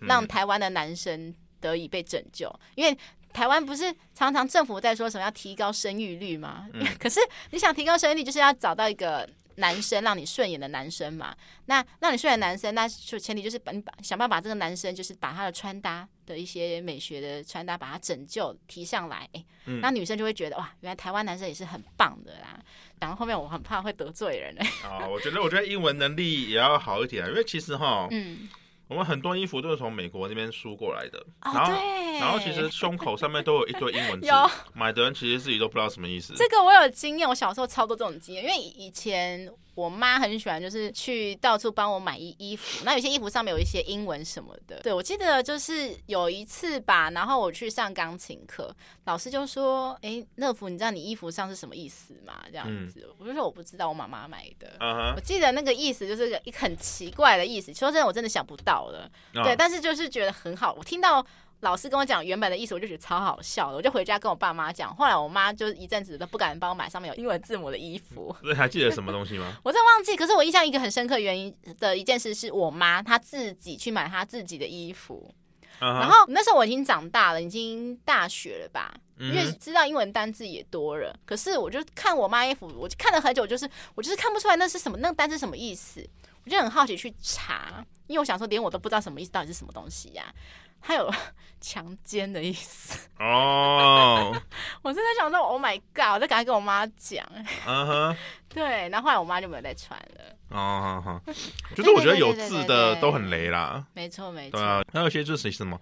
[0.00, 2.50] 让台湾的男生得以被拯救。
[2.74, 2.96] 因为
[3.32, 6.66] 台湾不是常常政府在说什么要提高生育率吗？
[6.72, 9.28] 嗯、 可是你想提高生育率，就是要找到一个。
[9.56, 22.58] 男生让你顺眼的男生嘛，那让你顺眼的男生，那就前提就是把你把想办法把这个男生，就是把他的穿搭的一些美学的穿搭，把他拯救提上来，哎、嗯，那女生就会觉得哇，原来台湾男生也是很棒的啦。
[23.00, 24.68] 然后后面我很怕会得罪人哎。
[24.88, 28.48] 哦，我觉得我觉得英文能力也要好一点，因为其实哈，嗯。
[28.88, 31.72] 我们很多衣服都是从美国那边输过来的，然后，
[32.20, 34.28] 然后其实胸口上面都有一堆英文字，
[34.74, 36.34] 买的人其实自己都不知道什么意思。
[36.36, 39.52] 这个我有经验，我小时候超多这种经验，因为以前。
[39.76, 42.82] 我妈很喜欢，就是去到处帮我买衣衣服。
[42.82, 44.80] 那有些衣服上面有一些英文什么的。
[44.80, 54.76] 对，我记得就是有一次吧，然后我去上钢琴课，老师就说：“哎，乐福，你知道你衣服上是什么意思吗？”这样子，我就说我不知道，我妈妈买的。
[55.14, 57.74] 我记得那个意思就是一个很奇怪的意思。
[57.74, 59.06] 说真的，我真的想不到了。
[59.34, 61.24] 对，但是就是觉得很好，我听到。
[61.60, 64.94] 老师跟我讲原本的意思，我就觉得超好笑的，我就回家跟我爸妈讲。
[64.94, 68.34] 后来我妈就一阵子都不敢帮我买上面有英文字母的衣服。
[68.42, 69.56] 所以还记得什么东西吗？
[69.64, 70.14] 我真忘记。
[70.14, 75.34] 可是我印象一个很深刻原因的一件事，是我妈她自己去买她自己的衣服。
[75.78, 76.00] Uh huh.
[76.00, 81.14] 然后那时候我已经长大了，已经大学了吧，因为知道英文单字也多了。
[81.26, 86.06] 可是我就看我妈衣服，我就看了很久，就是我就是看不出来那是什么，那个单字什么意思。
[86.46, 90.64] 我就很好奇去查，因为我想说连我都不知道什么意思，到底是什么东西呀、啊？
[90.80, 91.12] 他有
[91.60, 94.36] 强奸的意思哦，oh.
[94.82, 96.12] 我真的想说，Oh my God！
[96.12, 97.26] 我就赶快跟我妈讲，
[97.66, 98.16] 嗯哼、uh，huh.
[98.48, 100.36] 对，然后后来我妈就没有再穿了。
[100.50, 101.20] 哦，
[101.74, 104.60] 就是我觉得有字的都很雷啦，没错没错。
[104.60, 105.80] 对啊，还有一些就是什么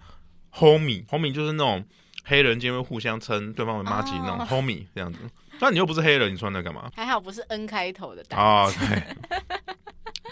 [0.53, 1.85] homie，homie 就是那种
[2.23, 5.19] 黑人间会互相称对方为妈吉那种 homie 这样子。
[5.59, 6.89] 但你又不是黑人，你穿那干嘛？
[6.95, 8.39] 还好不是 N 开头的单。
[8.39, 9.15] 哦，对。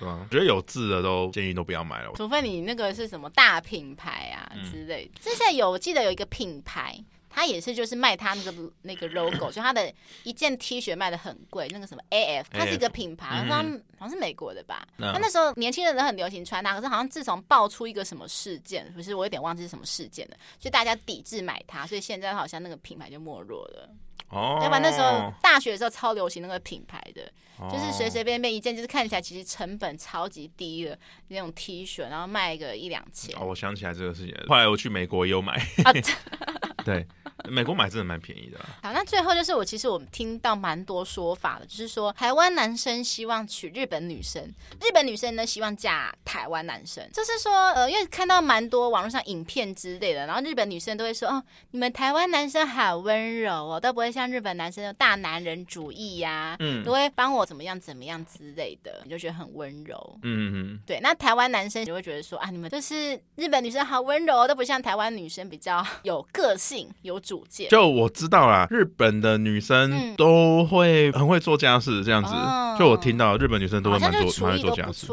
[0.04, 5.20] 对啊，觉得有字的都建议都不要买了，除非你那个是什么大品牌啊之类的。
[5.20, 6.98] 之前、嗯、有我记得有一个品牌，
[7.34, 9.92] 它也是就是卖他那个那个 logo，就他的
[10.24, 13.64] 一件 T 恤卖的很贵，那个什么 AF，它是一个品牌，好像
[13.98, 14.88] 好像是美国的吧。
[15.00, 23.90] 它、嗯、那时候年轻人都很流行穿它，可是好像自从爆出一个什么事件，不是我有点忘记是什么事件了，所以大家抵制买它，所以现在好像那个品牌就没落了。
[24.30, 33.36] 哦，要不然那时候大学的时候超流行那个品牌的，哦、就是随随便便一件，就是看起来其实成本超级低的那种 T 恤，然后卖个一两千。
[33.40, 35.54] 哦，我想起来这个事情，后来我去美国也有买。
[35.84, 35.94] 啊、
[36.84, 37.06] 对。
[37.50, 38.60] 美国买真的蛮便宜的。
[38.82, 44.42] 好，那最后就是我其实我听到蛮多说法的，就是说台湾男生希望娶日本女生，
[44.80, 47.04] 日本女生呢希望嫁台湾男生。
[47.12, 60.20] 就是说，呃，因为看到蛮多网络上影片之类的，然后日本女生都会说，哦，你们台湾男生好温柔哦，都不会像日本男生的大男人主义呀、啊，嗯，都会帮我怎么样怎么样之类的，你就觉得很温柔。
[60.22, 61.00] 嗯嗯，对。
[61.02, 67.70] 那台湾男生就会觉得说，啊，你们就是日本女生好温柔，都不像台湾女生比较有个性、有主见。
[67.70, 72.32] 就我知道啦，日本的女生都会很会做家事，这样子。
[72.34, 75.08] 嗯、就我听到日本女生都会蛮做蛮会做家事，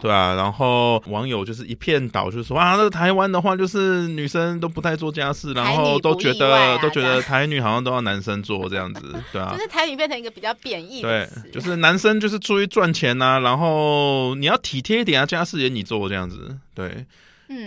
[0.00, 0.34] 对啊。
[0.34, 9.52] 然后网友就是一片倒，就是说啊，那个台湾的话就是女生都不太做家事，然后都觉得、啊、都觉得台女好像都要男生做这样子，对啊。
[9.54, 17.06] 就是台女变成一个比较贬义对，就是男生就是出去赚钱呐、啊，然后你要体贴一点啊，家事也你做这样子，对。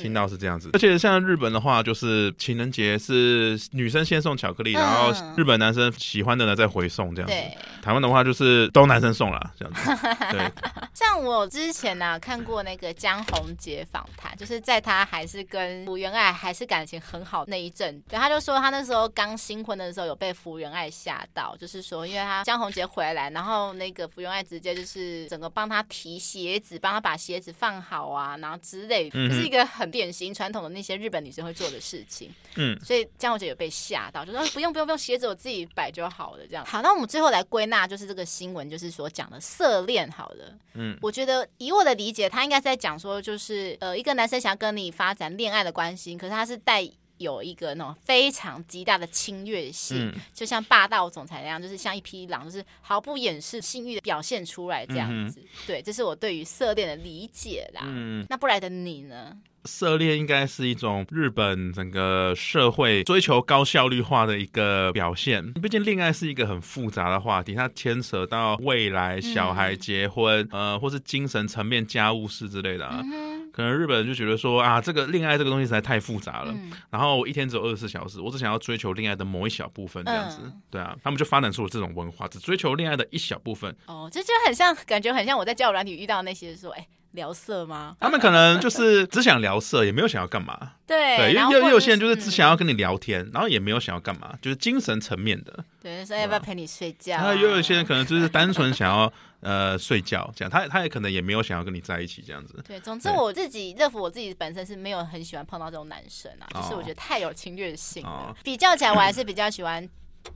[0.02, 7.58] 听到是这样子，而且像日本的话，就是情人节是女生先送巧克力，然后日本男生喜欢的呢再回送这样子。
[7.82, 9.90] 台湾的话就是都男生送了这样子。
[10.32, 10.52] 对，
[10.94, 29.69] 像我之前呢、啊、看过那个江宏杰访谈，就是在他还是跟福原爱还是感情很好那一阵，对，他就说他那时候刚新婚的时候有被福原爱吓到，就是说因为他江宏杰回来，然后那个福原爱直接就是整个帮他提鞋子，帮他把鞋子放好啊，然后之类，就是一个。
[29.70, 36.66] 很典型传统的那些日本女生会做的事情，嗯，所以江小姐有被吓到，就说不用不用不用，鞋子我自己摆就好了，这样。
[36.66, 46.84] 好，那我们最后来归纳，就是这个新闻就是所讲的色恋，好了，嗯，我觉得以我的理解，他应该是在讲说，就是呃，一个男生想要跟你发展恋爱的关系，可是他是带
[47.20, 55.42] 有一个那种非常极大的侵略性，嗯、就像霸道总裁那样，就是像一匹狼，就是毫不掩饰性欲的表现出来这样子。
[55.68, 57.82] 对，这是我对于色恋的理解啦。
[57.86, 59.38] 嗯，那布莱的你呢？
[59.66, 65.52] 色恋应该是一种日本整个社会追求高效率化的一个表现。
[65.56, 73.02] 毕竟恋爱是一个很复杂的话题，它牵扯到未来、小孩、结婚，嗯、呃，或是精神层面、家务事之类的啊。
[73.04, 73.29] 嗯、哼
[73.60, 76.54] 可能日本人就觉得说啊，这个恋爱这个东西实在太复杂了。
[76.54, 80.38] 嗯、然后我一天只有二十四小时，我只想要追求恋爱的某一小部分，这样子。
[80.46, 83.76] 嗯、对啊，他们就发展出了这种文化，只追求恋爱的一小部分。
[83.86, 86.88] 哦，这就很像，感觉很像我在交友软体遇到那些说，哎。
[87.12, 87.96] 聊色吗？
[88.00, 90.74] 他们可能就是只想聊色，也没有想要干嘛。
[90.86, 95.64] 对，对，因为也有些人就是只想要跟你聊天，然后也没有想要干嘛，就是精神层面的。
[95.82, 97.16] 对，说要不要陪你睡觉？
[97.18, 102.64] 然后也有些人可能就是单纯想要呃睡觉，这样他他也可能也没有想要跟你在一起这样子。
[102.68, 108.36] 对，总之我自己乐芙我自己本身是没有很喜欢碰到这种男生啊，就是我觉得太有侵略性了。
[108.44, 109.88] 比较起来，我还是比较喜欢。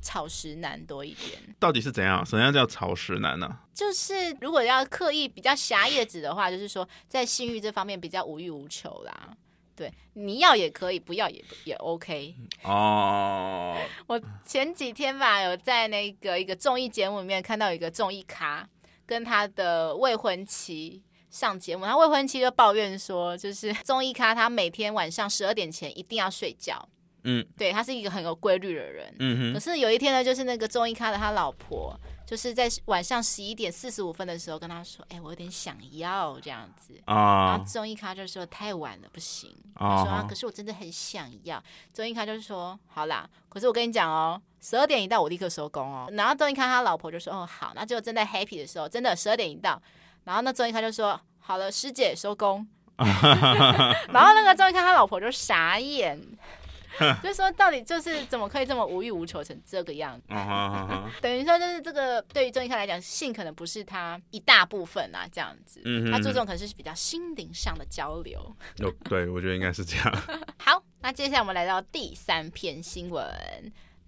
[0.02, 2.26] 草食男多一点，到底是怎样？
[2.26, 3.60] 什么样叫草食男呢？
[3.74, 9.30] 就是如果要刻意比较狭义指的话，就是说在性欲这方面比较无欲无求啦。
[9.76, 12.36] 对，你要也可以，不要也也 OK。
[12.64, 13.76] 哦，
[14.06, 18.70] 我前几天吧，有在那个一个综艺节目里面看到一个综艺咖
[19.06, 26.88] 跟他的未婚妻上节目，他未婚妻就抱怨说，就是综艺咖他每天晚上十二点前一定要睡觉。
[27.24, 29.14] 嗯，对，他是一个很有规律的人。
[29.20, 29.54] 嗯哼。
[29.54, 37.46] 可是有一天呢，就是那个综艺咖的他老婆，就是在晚上十一点四十五分的时候跟他说：“哎，我有点想要这样子。”啊。
[37.46, 41.64] 然后综艺咖就说：“太晚了，不行。”他说：“啊，可是我真的很想要。”
[41.94, 49.82] 综艺咖就是说：“好啦，可是我跟你讲哦，十二点一到，我立刻收工哦。”然后综艺咖他老婆就说：“哦，好。”那就正在 happy 的时候，真的十二点一到，
[50.26, 52.68] 然后那综艺咖就说：“好了，师姐收工。”
[53.00, 56.20] 然后那个综艺咖他老婆就傻眼。
[57.22, 60.28] 就是说，到底就是怎么可以这么无欲无求成这个样子？
[61.22, 65.82] 等于说，就是这个对于郑一康来讲，性可能不是他一大部分啊，这样子。
[65.86, 68.40] 嗯，他注重可能是比较心灵上的交流。
[68.80, 70.24] 哦，对，我觉得应该是这样。
[70.58, 73.24] 好，那接下来我们来到第三篇新闻。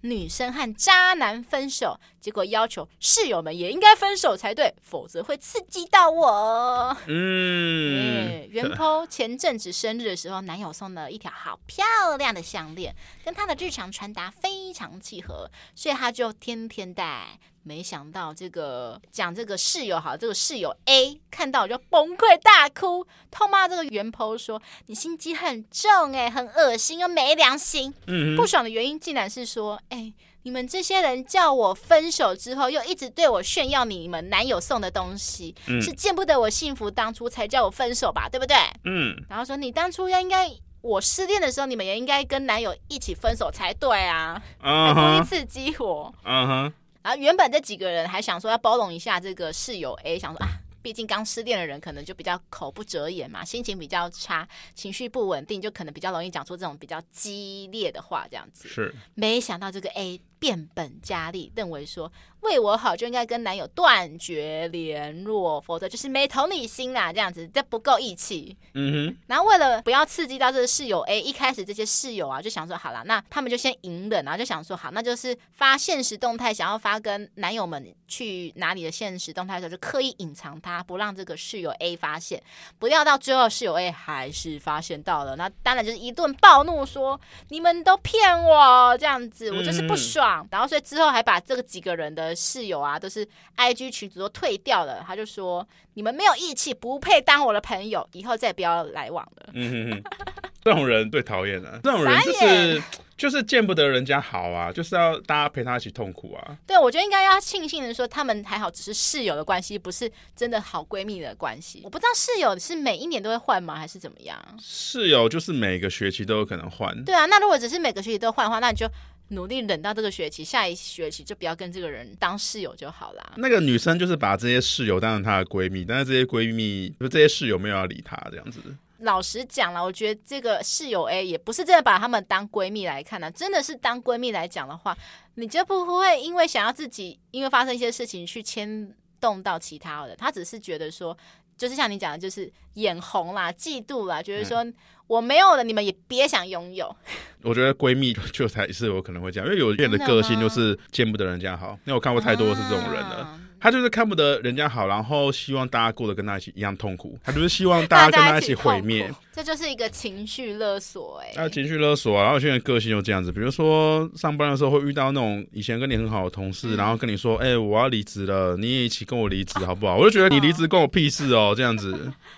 [0.08, 6.96] 女生和渣男分手，结果要求室友们也应该分手才对，否则会刺激到我。
[7.06, 12.94] 嗯，原 po 前阵子生日的时候，男友送了一条好漂亮的项链，
[13.24, 17.38] 跟他的日常穿搭非常契合，所以他就天天戴。
[17.66, 27.92] 没想到这个讲这个室友好，这个室友 A 看到我就崩溃大哭，痛骂这个原 po 说，你心机很重哎，很恶心又没良心。
[28.06, 30.14] 嗯，不爽的原因竟然是说，哎，
[30.44, 38.56] 你们这些人叫我分手之后，又一直对我炫耀你们男友送的东西，嗯、是见不得我幸福，当初才叫我分手吧，对不对？
[38.84, 40.48] 嗯，然后说你当初要应该
[40.82, 46.14] 我失恋的时候，你们也应该跟男友一起分手才对啊，还故意刺激我。
[46.22, 46.72] 嗯哼。
[47.06, 50.48] 然后原本这几个人还想说要包容一下这个室友 A，想说啊，
[50.82, 58.68] 毕竟刚失恋的人可能就比较口不择言嘛，心情比较差，情绪不稳定，就可能比较容易讲出这种比较激烈的话，这样子。
[58.68, 58.92] 是。
[59.14, 62.10] 没想到这个 A 变本加厉，认为说。
[62.42, 68.56] 为我好就应该跟男友断绝联络，否则就是没同理心啦，这样子这不够义气。
[68.74, 69.16] 嗯哼。
[69.26, 82.40] 然后为了不要刺激到这个室友 A，一开始这些室友啊就想说，好了，那他们就先隐忍，然后就想说，好，那就是发现实动态，想要发跟男友们去哪里的现实动态的时候，就刻意隐藏他，不让这个室友 A 发现。
[82.78, 90.25] 不料到最后室友 A 还是发现到了，那当然就是一顿暴怒说，说你们都骗我，这样子我就是不爽。
[90.42, 92.34] 嗯、然后所以之后还把这个几个人的。
[92.36, 95.02] 室友啊，都是 IG 群主都退掉了。
[95.04, 100.02] 他就说：“你们没有义气，不配当我的朋友，以后再也不要来往了。”嗯哼哼，
[100.62, 101.80] 这种人最讨厌了。
[101.82, 102.82] 这种人就是
[103.16, 106.56] 就是见不得人家好啊，就是要大家陪他一起痛苦啊。
[106.66, 111.80] 对，我觉得应该要庆幸的说，他们还好，只是室友的关系，不是真的好闺蜜的关系。
[111.82, 114.38] 我不知道室友是每一年都会换吗，还是怎么样？
[114.60, 117.04] 室友就是每个学期都有可能换。
[117.04, 118.86] 对啊，那如果只是每个学期都换的话，那你就
[119.28, 123.32] 努力忍到这个学期，下一学期就不要跟这个人当室友就好啦。
[123.36, 128.60] 那个女生就是把这些室友当成她的闺蜜，但是这些闺蜜就这些室友没有要理她这样子。
[129.00, 133.30] 老实讲了，我觉得这个室友 A 也不是真的把她们当闺蜜来看呢、啊。
[133.30, 134.96] 真的是当闺蜜来讲的话，
[135.34, 140.16] 你就不会因为想要自己因为发生一些事情去牵动到其他的。
[140.16, 141.14] 她只是觉得说，
[141.58, 144.64] 就是像你讲的，就是眼红啦、嫉妒啦，觉得说
[145.06, 146.94] 我没有了，你们也别想拥有。
[147.42, 153.16] 我觉得闺蜜就才是我可能会这样，因为有些人的个性就是见不得人家好，因为我看过太多是这种人了。
[153.16, 157.18] 啊他就是看不得人家好，然后希望大家过得跟他一起一样痛苦。
[157.24, 159.12] 他就是希望大家跟他一起毁灭。
[159.32, 161.42] 这就是一个情绪勒索，哎。
[161.42, 162.22] 啊，情绪勒索啊！
[162.22, 171.92] 然后有些人个性就这样子，比如说上班的时候会遇到那种以前跟你很好的同事，嗯、然后跟你说：“哎、欸，我要离职了，你也一起跟我离职好不好？”我就觉得你离职关我屁事哦， 这样子。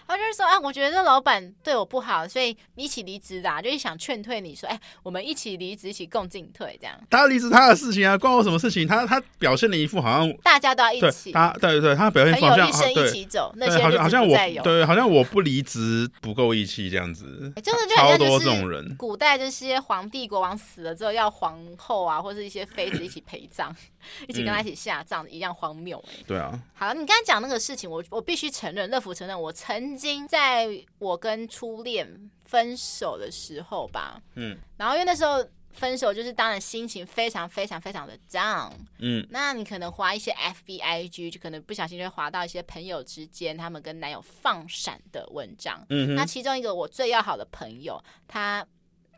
[0.09, 6.99] 他就是说啊，我觉得这老板对我不好，所以你一起离职的，就是想劝退你说：“哎、欸，我们一起离职，一起共进退。”这样。
[7.11, 8.89] 他离职他的事情啊，关我什么事情？
[8.89, 11.18] 他他表现的一副好像大家都要一起。
[11.33, 17.53] 他对对对，他表现好像一生一起走，那些好像好像我对，好像我不离职不够义气这样子。
[17.63, 18.97] 真的就超多这种人。
[18.97, 23.75] 古代这些皇帝国王死了之后，要皇后啊，或者一些妃子一起陪葬，
[24.29, 26.15] 一起跟他一起下葬，嗯、一样荒谬哎。
[26.27, 26.59] 对啊。
[26.75, 35.45] 好，你刚才讲那个事情，我我必须承认，乐福承认，我曾经在我跟初恋分手的时候吧，嗯，然后因为那时候。
[35.73, 48.67] 分手就是当然心情非常非常非常的 down，嗯，那你可能滑一些 FB IG，就可能不小心就会滑到一些朋友之间他们跟男友放闪的文章，嗯，那其中一个我最要好的朋友，他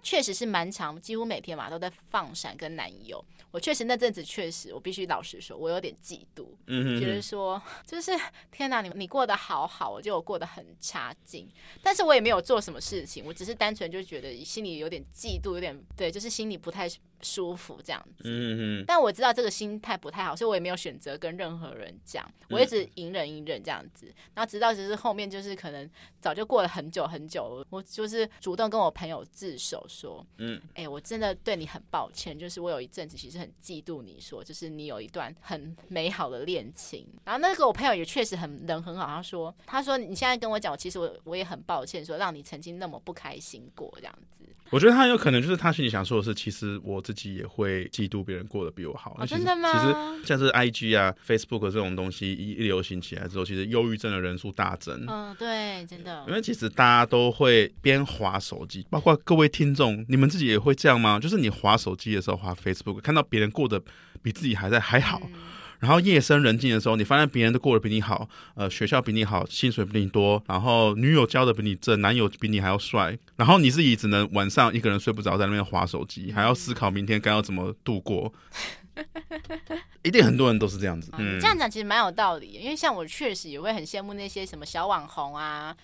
[0.02, 3.24] 确实是蛮长，几乎每天嘛都在放闪跟男友。
[3.50, 6.46] 我确实那阵子确实，我必须老实说，我有点嫉妒，
[7.00, 8.12] 觉得说 就是
[8.52, 11.48] 天哪，你你过得好好，我觉得我过得很差劲，
[11.82, 16.88] 但是我也没有做什么事情，我只是单纯就觉得心里有点嫉妒，有点对，就是心里不太。
[17.22, 25.88] 舒服这样子，嗯嗯，但我知道这个心态不太好，所以我也没有选择跟任何人讲，我一直隐忍隐忍这样子，然后直到其实后面就是可能
[26.20, 44.44] 早就过了很久很久，我就是主动跟我朋友自首说，嗯，哎，我真的对你很抱歉，就是我有一阵子其实很嫉妒你说，就是你有一段很美好的恋情，然后那个我朋友也确实很人很好，他说他说你现在跟我讲，其实我我也很抱歉，说让你曾经那么不开心过这样子。
[44.70, 49.16] 我觉得他有可能就是他心里想说的是，其实我自己也会嫉妒别人过得比我好。
[49.18, 49.68] 哦，真的吗？
[49.72, 55.04] 其实像是 IG 啊、Facebook 这种东西一流行起来之后，其实忧郁症的人数大增。
[55.08, 56.24] 嗯，对，真的。
[56.28, 61.18] 因为其实大家都会边滑手机，包括各位听众，你们自己也会这样吗？
[61.18, 63.82] 就是你滑手机的时候，滑 Facebook，看到别人过得
[64.22, 65.20] 比自己还在还好。
[65.24, 65.32] 嗯
[65.80, 78.32] 然后夜深人静的时候，你发现别人都过得比你好，呃，学校比你好，薪水比你多，然后女友交的比你正，男友比你还要帅，然后你自己只能晚上一个人睡不着，在那边划手机，还要思考明天该要怎么度过。
[80.02, 81.10] 一定很多人都是这样子。
[81.16, 85.74] 嗯，这样讲其实蛮有道理，因为像我确实也会很羡慕那些什么小网红啊。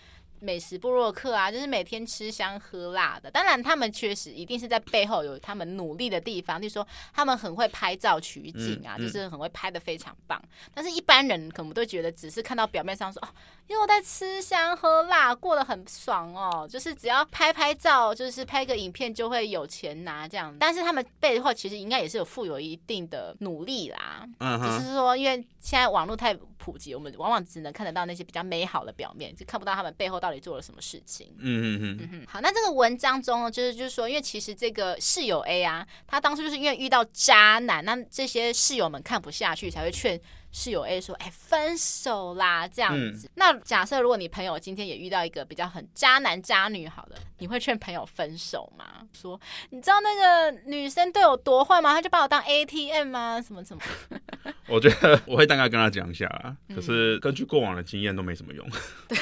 [0.41, 3.30] 美食部落客啊，就是每天吃香喝辣的。
[3.30, 6.61] 当然，他们确实一定是在背后有他们努力的地方。
[6.61, 10.41] 就是说，他们很会拍照取景啊，嗯嗯、就是很会拍的非常棒。
[10.74, 13.28] 但是，一般人可能都觉得只是看到表面上说哦，
[13.66, 20.55] 因为我在吃香喝辣，过得很爽哦，就是只要拍拍照，就是拍个影片就会有钱拿这样。
[20.59, 24.26] 但是他们背后其实应该也是有负有一定的努力啦。
[24.41, 31.29] 嗯，只是说，因为现在网络太普及，我们往往只能看得到那些比较美好的表面，就看不到他们背后到底做了什么事情？
[31.39, 32.27] 嗯嗯嗯嗯。
[32.27, 40.20] 好，那这个文章中呢，就是就是说，因为其实这个室友 A 啊，他当初就是因为遇到渣男，那这些室友们看不下去，才会劝。
[40.59, 43.26] 室友 A 说：“哎，分手啦，这样子。
[43.26, 49.07] 嗯、那假设如果你朋友今天也遇到一个比较很渣男渣女，好了，你会劝朋友分手吗？
[49.12, 49.38] 说
[49.68, 51.92] 你知道那个女生对我多坏吗？
[51.92, 53.38] 她就把我当 ATM 吗？
[53.46, 53.82] 什么什么？
[54.66, 58.66] 我觉得我会大概跟他讲一下啊，可是根据过往的经验都没什么用。
[59.07, 59.18] 对，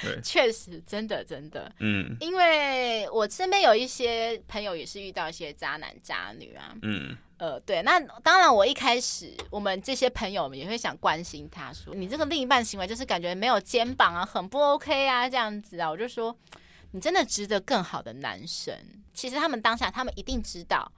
[0.00, 16.36] 对确实，真的真的，嗯，因为我身边有一些朋友也是遇到一些渣男渣女啊，嗯。”呃，对，那当然，我一开始我们这些朋友们也会想关心他，说你这个另一半行为就是感觉没有肩膀啊，很不 OK 啊，这样子啊，我就说
[16.92, 18.72] 你真的值得更好的男生。
[19.12, 20.90] 其实他们当下，他们一定知道，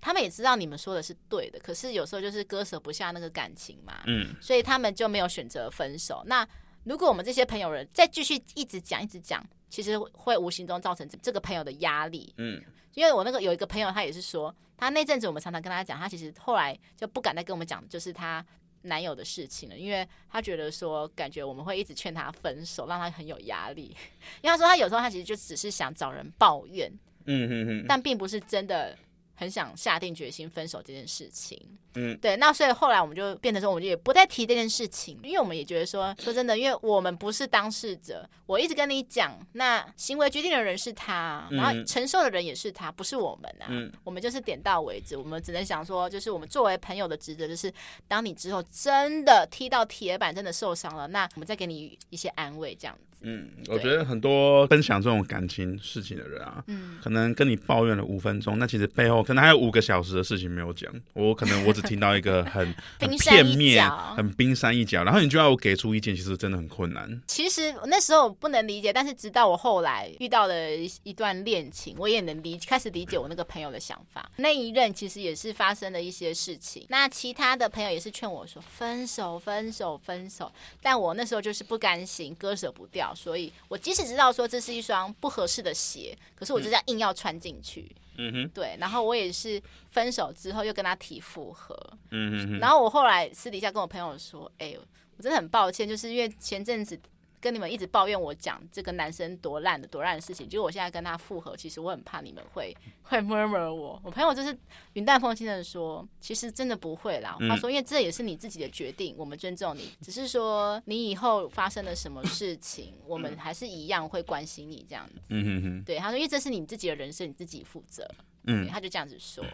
[0.00, 6.22] 他们也知道你们说的是对的，可是有时候就是割舍不下那个感情嘛，嗯，所以他们就没有选择分手。
[6.26, 6.46] 那
[6.84, 9.44] 如果我们这些朋友人再继续一直讲一直讲。
[9.74, 12.32] 其实会无形中造成这个朋友的压力。
[12.36, 12.62] 嗯，
[12.94, 18.46] 因为我那个有一个朋友，他也是说，他那阵子我们常常跟他讲，他其实后来就不敢再跟我们讲，就是他
[18.82, 23.96] 男友的事情了，因为他觉得说，感觉我们会一直劝他分手，让他很有压力。
[24.42, 26.88] 因为他说他有时候他其实就只是想找人抱怨，
[27.24, 28.96] 嗯嗯嗯，但并不是真的。
[29.34, 31.60] 很想下定决心分手这件事情，
[31.94, 47.72] 嗯，对，那所以后来我们就变成说，我们就也不再提这件事情，因为我们也觉得说，说真的，因为我们不是当事者，我一直跟你讲，那行为决定的人是他，然后承受的人也是他，不是我们啊，嗯，我们就是点到为止，我们只能想说，就是我们作为朋友的职责，就是
[48.06, 53.13] 当你之后真的踢到铁板，真的受伤了，那我们再给你一些安慰，这样子。
[53.24, 60.92] 嗯，我觉得很多分享这种感情事情的人啊，嗯，可能跟你抱怨了五分钟，那其实背后可能还有五个小时的事情没有讲。
[61.14, 67.22] 我可能我只听到一个很 很片面、很冰山一角，然后你就要我给出意见，其实真的很困难。
[67.26, 74.30] 其实那时候我不能理解，但是直到我后来遇到了一一段恋情，我也能理开始理解我那个朋友的想法。
[74.36, 80.52] 那一任其实也是发生了一些事情，那其他的朋友也是劝我说分手、分手、分手，
[80.82, 83.13] 但我那时候就是不甘心，割舍不掉。
[83.14, 87.94] 所以，我即使知道说这是一双不合适的鞋，可是我就这样硬要穿进去。
[88.16, 88.76] 嗯哼，对。
[88.78, 89.60] 然后我也是
[89.90, 91.76] 分手之后又跟他提复合。
[92.10, 92.58] 嗯哼。
[92.58, 94.76] 然后我后来私底下跟我朋友说：“哎，
[95.16, 96.98] 我真的很抱歉，就是因为前阵子。”
[97.44, 102.74] 跟你们一直抱怨我讲这个男生多烂的多烂的事情，就是我现在跟他复合，其实我很怕你们会
[103.04, 104.00] 会 murmur 我。
[104.02, 104.56] 我朋友就是
[104.94, 107.36] 云淡风轻的说，其实真的不会啦。
[107.40, 115.20] 他说，因为这也是你自己的决定，我们尊重你，只是说你以后发生了什么事情， 我们还是一样会关心你这样子。
[115.28, 115.84] 嗯哼哼。
[115.84, 118.08] 对，他说，因为这是你自己的人生，你自己负责。
[118.46, 119.44] 嗯，他就这样子说。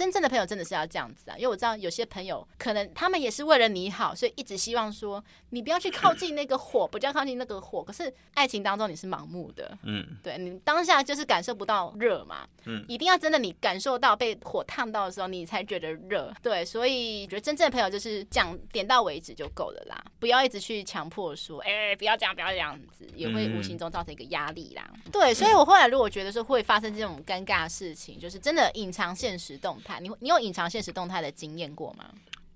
[0.00, 7.84] 真正的朋友真的是要这样子啊，因为我知道有些朋友可能他们也是为了你好，所以一直希望说你不要去靠近那个火，不要靠近那个火。
[7.84, 24.90] 可是爱情当中你是盲目的，嗯，对，你当下就是感受不到热嘛，嗯，一定要真的你感受到被火烫到的时候，你才觉得热，对，所以我觉得真正的朋友就是讲点到为止就够了啦，不要一直去强迫说，哎、欸，不要这样，不要这样子，也会无形中造成一个压力啦。
[25.12, 29.89] 对，所以我后来如果觉得说会发生这种尴尬的事情，就是真的隐藏现实动态。
[29.98, 32.04] 你你有隐藏现实动态的经验过吗？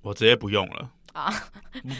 [0.02, 1.32] 我直接不用了 啊，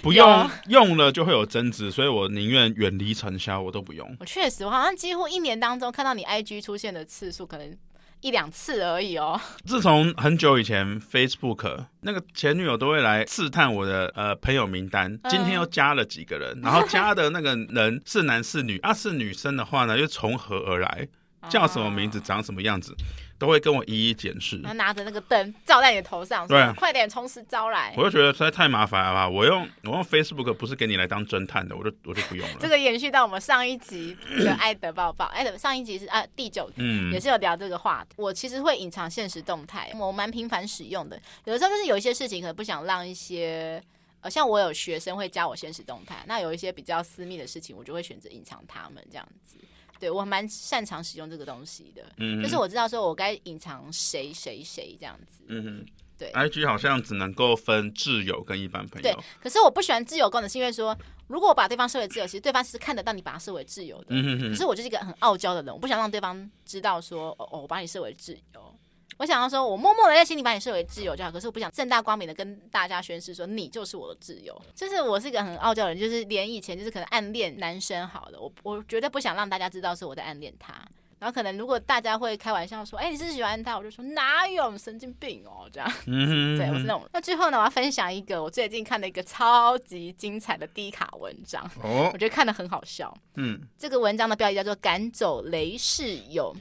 [0.02, 4.16] 不用用了就会有争执，所以我宁愿远离尘嚣，我都不用。
[4.20, 7.74] 我确实，我好像几乎一年当中看到你 IG 出现的次数，可能
[8.20, 9.40] 一两次而已哦。
[9.64, 18.92] 自从很久以前 Facebook 那个前女友都会来试探我的呃朋友名单，今天又加了几个人，然后加的那个人是男是女啊？
[18.92, 21.08] 是女生的话呢，又从何而来？
[21.50, 22.18] 叫什么名字？
[22.18, 22.96] 长什么样子？
[23.38, 24.60] 都会跟我一一检视。
[24.62, 27.94] 他拿着那个灯照在你的头上，对，快点从实招来。
[27.96, 29.28] 我就觉得实在太麻烦了吧？
[29.28, 32.56] 我用我用 Facebook 不是给你来当侦探的，我就我就不用了。
[32.60, 38.14] 这个延续到我们上一集的爱的抱抱，爱的上一集是啊第九集，嗯，也是有聊这个话题。
[38.16, 41.20] 我其实会隐藏现实动态，我蛮频繁使用的。
[41.44, 43.82] 有的时候就是有一些事情可能不想让一些
[44.20, 49.56] 呃，像我有学生会加我现实动态，那有一些比较私密的事情，我就会选择隐藏他们这样子。
[49.98, 55.86] 对，我蛮擅长使用这个东西的，嗯，就是我知道说我该隐藏谁谁谁这样子，嗯哼，
[56.18, 56.30] 对。
[56.32, 59.16] IG 好像只能够分挚友跟一般朋友，对。
[59.40, 60.96] 可是我不喜欢挚友功能，是因为说
[61.28, 64.50] 如果我把对方设为挚友，其实对方是看得到你把他设为挚友的，嗯哼哼。
[64.50, 68.74] 可是我就是一个很傲娇的人，我不想让对方知道说哦，我把你设为挚友。
[69.18, 74.60] 我想要说，我默默的在心里把你设为挚友就好，可是我不想正大光明的跟大家宣誓说你就是我的挚友。
[74.74, 80.74] 就是我是一个很傲娇的人，就是连以前就是可能暗恋男生好了，我我绝对不想让大家知道是我在暗恋他。
[81.20, 85.90] 然后可能如果大家会开玩笑说，哎、欸，你是喜欢他，我就说哪有神经病哦，这样。
[86.06, 87.02] 嗯对，我是那种。
[87.14, 93.16] 那最后呢，我要分享一个我最近看的一个超级精彩的低卡文章，哦，我觉得看的很好笑。
[93.36, 96.54] 嗯，这个文章的标题叫做《赶走雷室友》。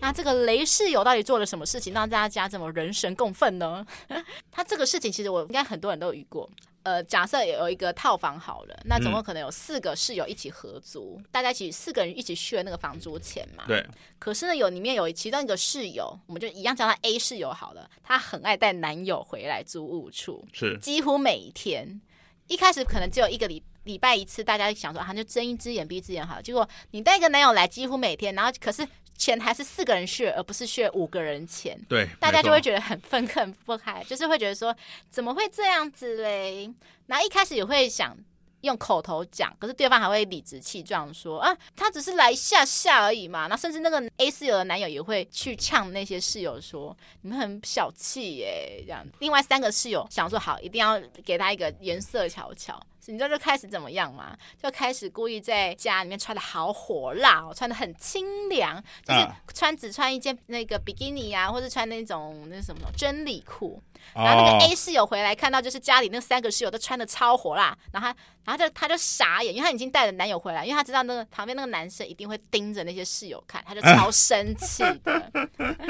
[0.00, 3.86] 那这个雷室友到底做了什么事情，让大家这么人神共愤呢？
[4.50, 6.48] 他这个事情其实我应该很多人都有遇过。
[6.84, 13.64] 呃，假设有一个套房好了，那总共可能有四个室友一起合租，嗯、大家一起四个人一起续了那个房租钱嘛。
[13.66, 13.84] 对。
[14.18, 17.90] 可是呢，有里面有其中一个室友，我们就一样叫他 A 室友好了。
[18.02, 22.00] 他很爱带男友回来租屋处，是几乎每一天。
[22.46, 26.42] 一开始可能只有一个礼礼拜一次，大家想说啊，就睁一只眼闭一只眼好了。
[26.42, 28.86] 结果你带一个男友来，几乎每天，然后可是。
[29.18, 31.78] 钱还是四个人 share，而不是 share 五个人钱。
[31.88, 34.74] 对，大家就会觉得很愤恨不开， 就是会觉得说
[35.10, 36.72] 怎么会这样子嘞？
[37.06, 38.16] 那一开始也会想
[38.62, 43.46] 用口头讲，可是对方还会理直气壮说啊，他只是来下下而已嘛。
[43.48, 49.06] 那甚至那个 A 室友的男友也会去呛那些室友说，你们很小气耶，这样。
[49.18, 52.80] 另外三个室友想说好，一定要给他一个颜色瞧瞧。
[53.08, 54.36] 你知道就开始怎么样吗？
[54.62, 63.82] 就开始故意在家里面穿的好火辣哦，穿的很清凉，就是穿只穿一件那个比基尼啊，或者穿那种那什么真理裤。
[64.14, 75.30] 然后那个 A 室友回来看到，就是家里那三个室友都穿的超火辣，然后他，然后就他就傻眼，因为他已经带着男友回来，因为他知道那个旁边那个男生一定会盯着那些室友看，他就超 生气的。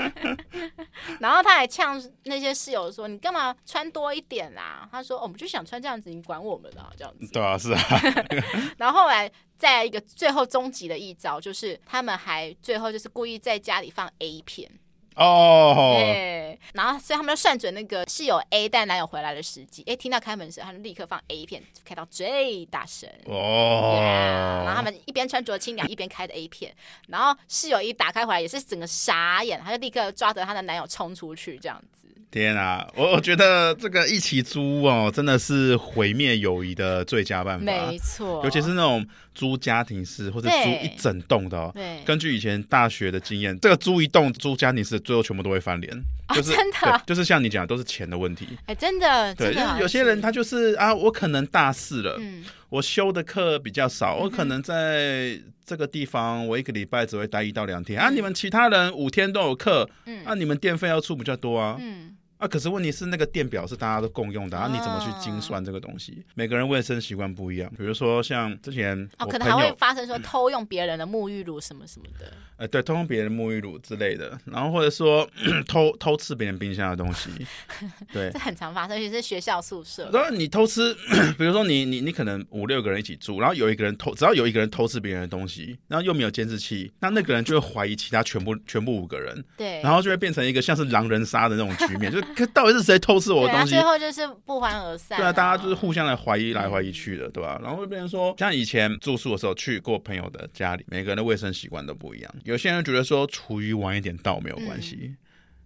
[1.21, 7.81] 然后他还呛那些室友说：“你干嘛穿多一点啦？”他说：“哦，我们就想穿这样子，你管我们啊，这样子。”对啊，是啊。
[8.79, 14.71] 然后后来再来一个最后终极的一招，就是他们还最后就是故意在家里放 A 片。
[15.17, 23.11] 哦，对，然后所以他们就算准那个室友 A 带男友回来的时机，哎，听到开门声，他们立刻放 A 片，开到最大声。
[23.25, 26.73] 哦，yeah, 然后他们一边穿着清凉，一边开的 A 片，
[27.09, 32.08] 然后室友一打开回来也是整个傻眼，他就立刻抓着她的男友冲出去，这样子。
[32.31, 37.65] 天啊，我我觉得这个一起租哦，真的是毁灭友谊的最佳办法。
[37.65, 41.71] 没错，尤其是那种租家庭式或者租一整栋的哦。
[41.75, 45.91] 对，根据以前大学的经验，这个租一栋租家庭式，最后全部都会翻脸。
[46.35, 48.47] 就是、哦、真的，就是像你讲的，都是钱的问题。
[48.67, 58.11] 哎，真的，对，就是有些人他就是啊，我可能大四了，嗯，我修的课比较少，我可能在这个地方，我一个礼拜只会待一到两天、嗯、啊。
[58.11, 62.15] 你们其他人五天都有课，嗯，啊，你们电费要出比较多啊，嗯。
[62.39, 66.25] 啊，可是问题是那个电表是大家都共用的啊，你怎么去精算这个东西？
[66.35, 72.33] 每个人卫生习惯不一样，比如说像之前哦，可能还会发生说偷用别人的沐浴乳什么什么的。
[72.57, 75.29] 呃，对，偷用别人沐浴乳之类的，然后或者说
[75.69, 77.31] 偷偷吃别人冰箱的东西，
[78.13, 80.11] 对，这很常发生，尤其是学校宿舍。
[80.13, 80.93] 然后你偷吃，
[81.39, 93.71] 比如说你你你可能五六个人一起住，然后有一个人偷，只要有一个人偷吃别人的东西，然后又没有监视器，那那个人就会怀疑其他全部全部五个人，对，然后就会变成一个像是狼人杀的那种局面， 就是到底是谁偷吃我的东西？
[93.75, 95.19] 最后就是不欢而散。
[95.19, 97.59] 对啊，大家就是互相来怀疑来怀疑去的，对吧？
[97.63, 102.35] 然后会变成说，像以前住宿的时候去过朋友的家里，每个人的卫生习惯都不一样。
[102.45, 105.17] 有些人觉得说厨余晚一点到没有关系，嗯、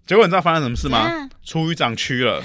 [0.07, 1.29] 结果你知道发生什么事吗？
[1.45, 2.45] 厨余长蛆了，啊、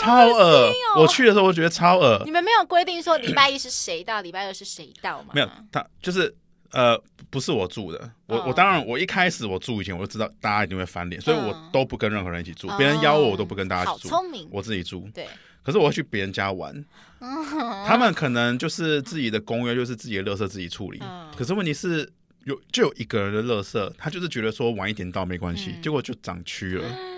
[0.00, 0.68] 超恶！
[0.68, 0.72] 哦、
[1.02, 2.22] 我去的时候我觉得超恶。
[2.24, 5.30] 你们没有规定说礼拜一是谁到，礼拜二是谁到吗？
[5.34, 6.34] 没有，他就是
[6.70, 8.10] 呃，不是我住的。
[8.26, 12.68] 我、哦、我当然我一开始我住以前我就知道大家一定会翻脸，所以我都不跟任何人一起住。
[12.78, 15.08] 别、嗯、人邀我我都不跟大家一起住，好聪明，我自己住。
[15.14, 15.26] 对，
[15.62, 16.74] 可是我会去别人家玩，
[17.20, 17.44] 嗯、
[17.86, 20.98] 他们可能就是自己的公约就是自己的垃圾自己处理。
[21.02, 22.10] 嗯、可是问题是。
[22.44, 27.17] 有就有一个人的垃圾，他就是觉得说晚一点到没关系，嗯、结果就长蛆了，嗯、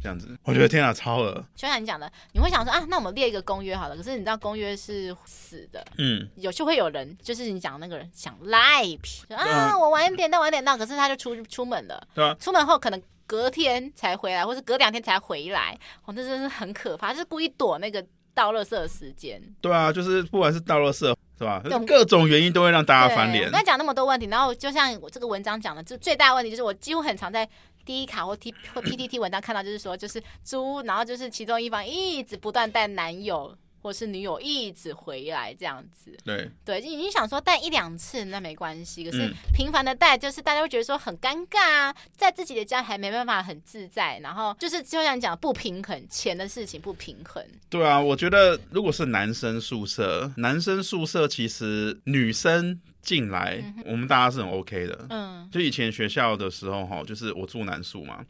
[0.00, 1.44] 这样子，我觉得天啊，超恶。
[1.54, 19.42] 就像你讲的，你会想说啊，那我们列一个公约好了，可是你知道公约是死的，嗯，有就会有人，就是你讲的那个人想赖皮，啊，啊我晚一点到，晚一点到，可是他就出出门了，对啊，出门后可能隔天才回来，或是隔两天才回来，哦，那真是很可怕，就是故意躲那个倒垃圾的时间。
[19.60, 21.14] 对啊，就是不管是倒垃圾。
[21.38, 21.62] 是吧？
[21.86, 23.44] 各种原因都会让大家翻脸。
[23.44, 27.48] 我刚才讲那么多问题，然后就像我这个文章讲的，就最大的问题就是我几乎很常在
[27.88, 33.56] D 卡或 T 或 PTT 文章看到，就是说就是租，然后就是其中一方一直不断带男友。
[33.80, 47.40] 或是女友一直回来这样子，对对，你你想说带一两次那没关系，可是频繁的带，就是大家会觉得说很尴尬啊，在自己的家还没办法很自在，然后就是就像你讲不平衡，钱的事情不平衡。
[47.70, 55.06] 对啊，我觉得如果是男生宿舍，男生宿舍其实女生进来，嗯、我们大家是很 OK 的。
[55.10, 58.24] 嗯，就以前学校的时候哈，就是我住男宿嘛。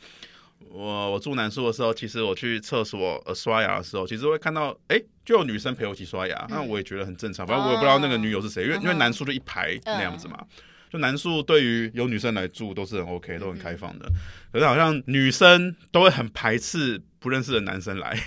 [0.70, 7.46] 我我住男宿的时候，其实我去厕所呃刷牙的时候，其实会看到哎，就有女生陪我一起刷牙，那、嗯、我也觉得很正常。
[7.46, 10.46] 反正我也不知道那个女友是谁，因为、哦、因为男宿就一排那样子嘛，嗯、
[10.92, 14.06] 就男宿对于有女生来住都是很 OK，都很开放的。
[14.06, 14.14] 嗯、
[14.52, 18.20] 可是好像女生都会很排斥不认识的男生来。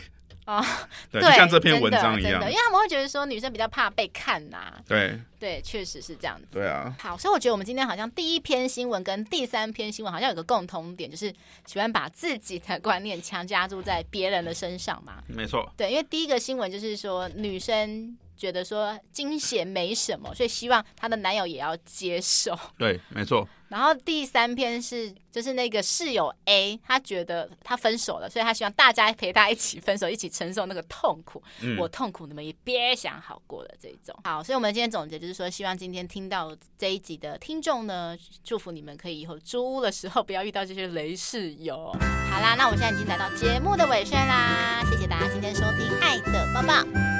[0.46, 0.64] 哦，
[1.12, 4.82] 对，就像这篇文章一样，因为他们会觉得说女生比较怕被看呐、啊。
[4.88, 6.48] 对，对，确实是这样子。
[6.52, 6.94] 对啊。
[7.00, 11.34] 好，所以我觉得我们今天好像第一篇新闻跟第三篇新闻好像有个共同点，就是
[11.66, 15.24] 喜欢把自己的观念强加注在别人的身上嘛。
[15.28, 15.72] 没错。
[15.78, 18.18] 对，因为第一个新闻就是说女生。
[18.38, 22.58] 觉得说惊险没什么，所以希望她的男友也要接受。
[22.76, 23.48] 对，没错。
[23.72, 31.42] 然后第三篇是，就是那个室友 A，他觉得他分手了，所以他希望大家陪他一起分手，一起承受那个痛苦。
[31.62, 34.14] 嗯、我痛苦，你们也别想好过了这种。
[34.26, 41.96] 好，所以我们今天总结就是说，希望今天听到这一集的听众呢，祝福你们可以以后租屋的时候不要遇到这些雷室友。
[42.30, 46.74] 好啦，那我们现在已经来到节目的尾声啦，谢谢大家今天收听《爱的抱抱》，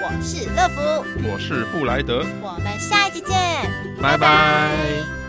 [0.04, 3.38] 我是乐福，我是布莱德，我们下一集见，
[4.02, 4.18] 拜拜。
[4.18, 5.21] 拜拜。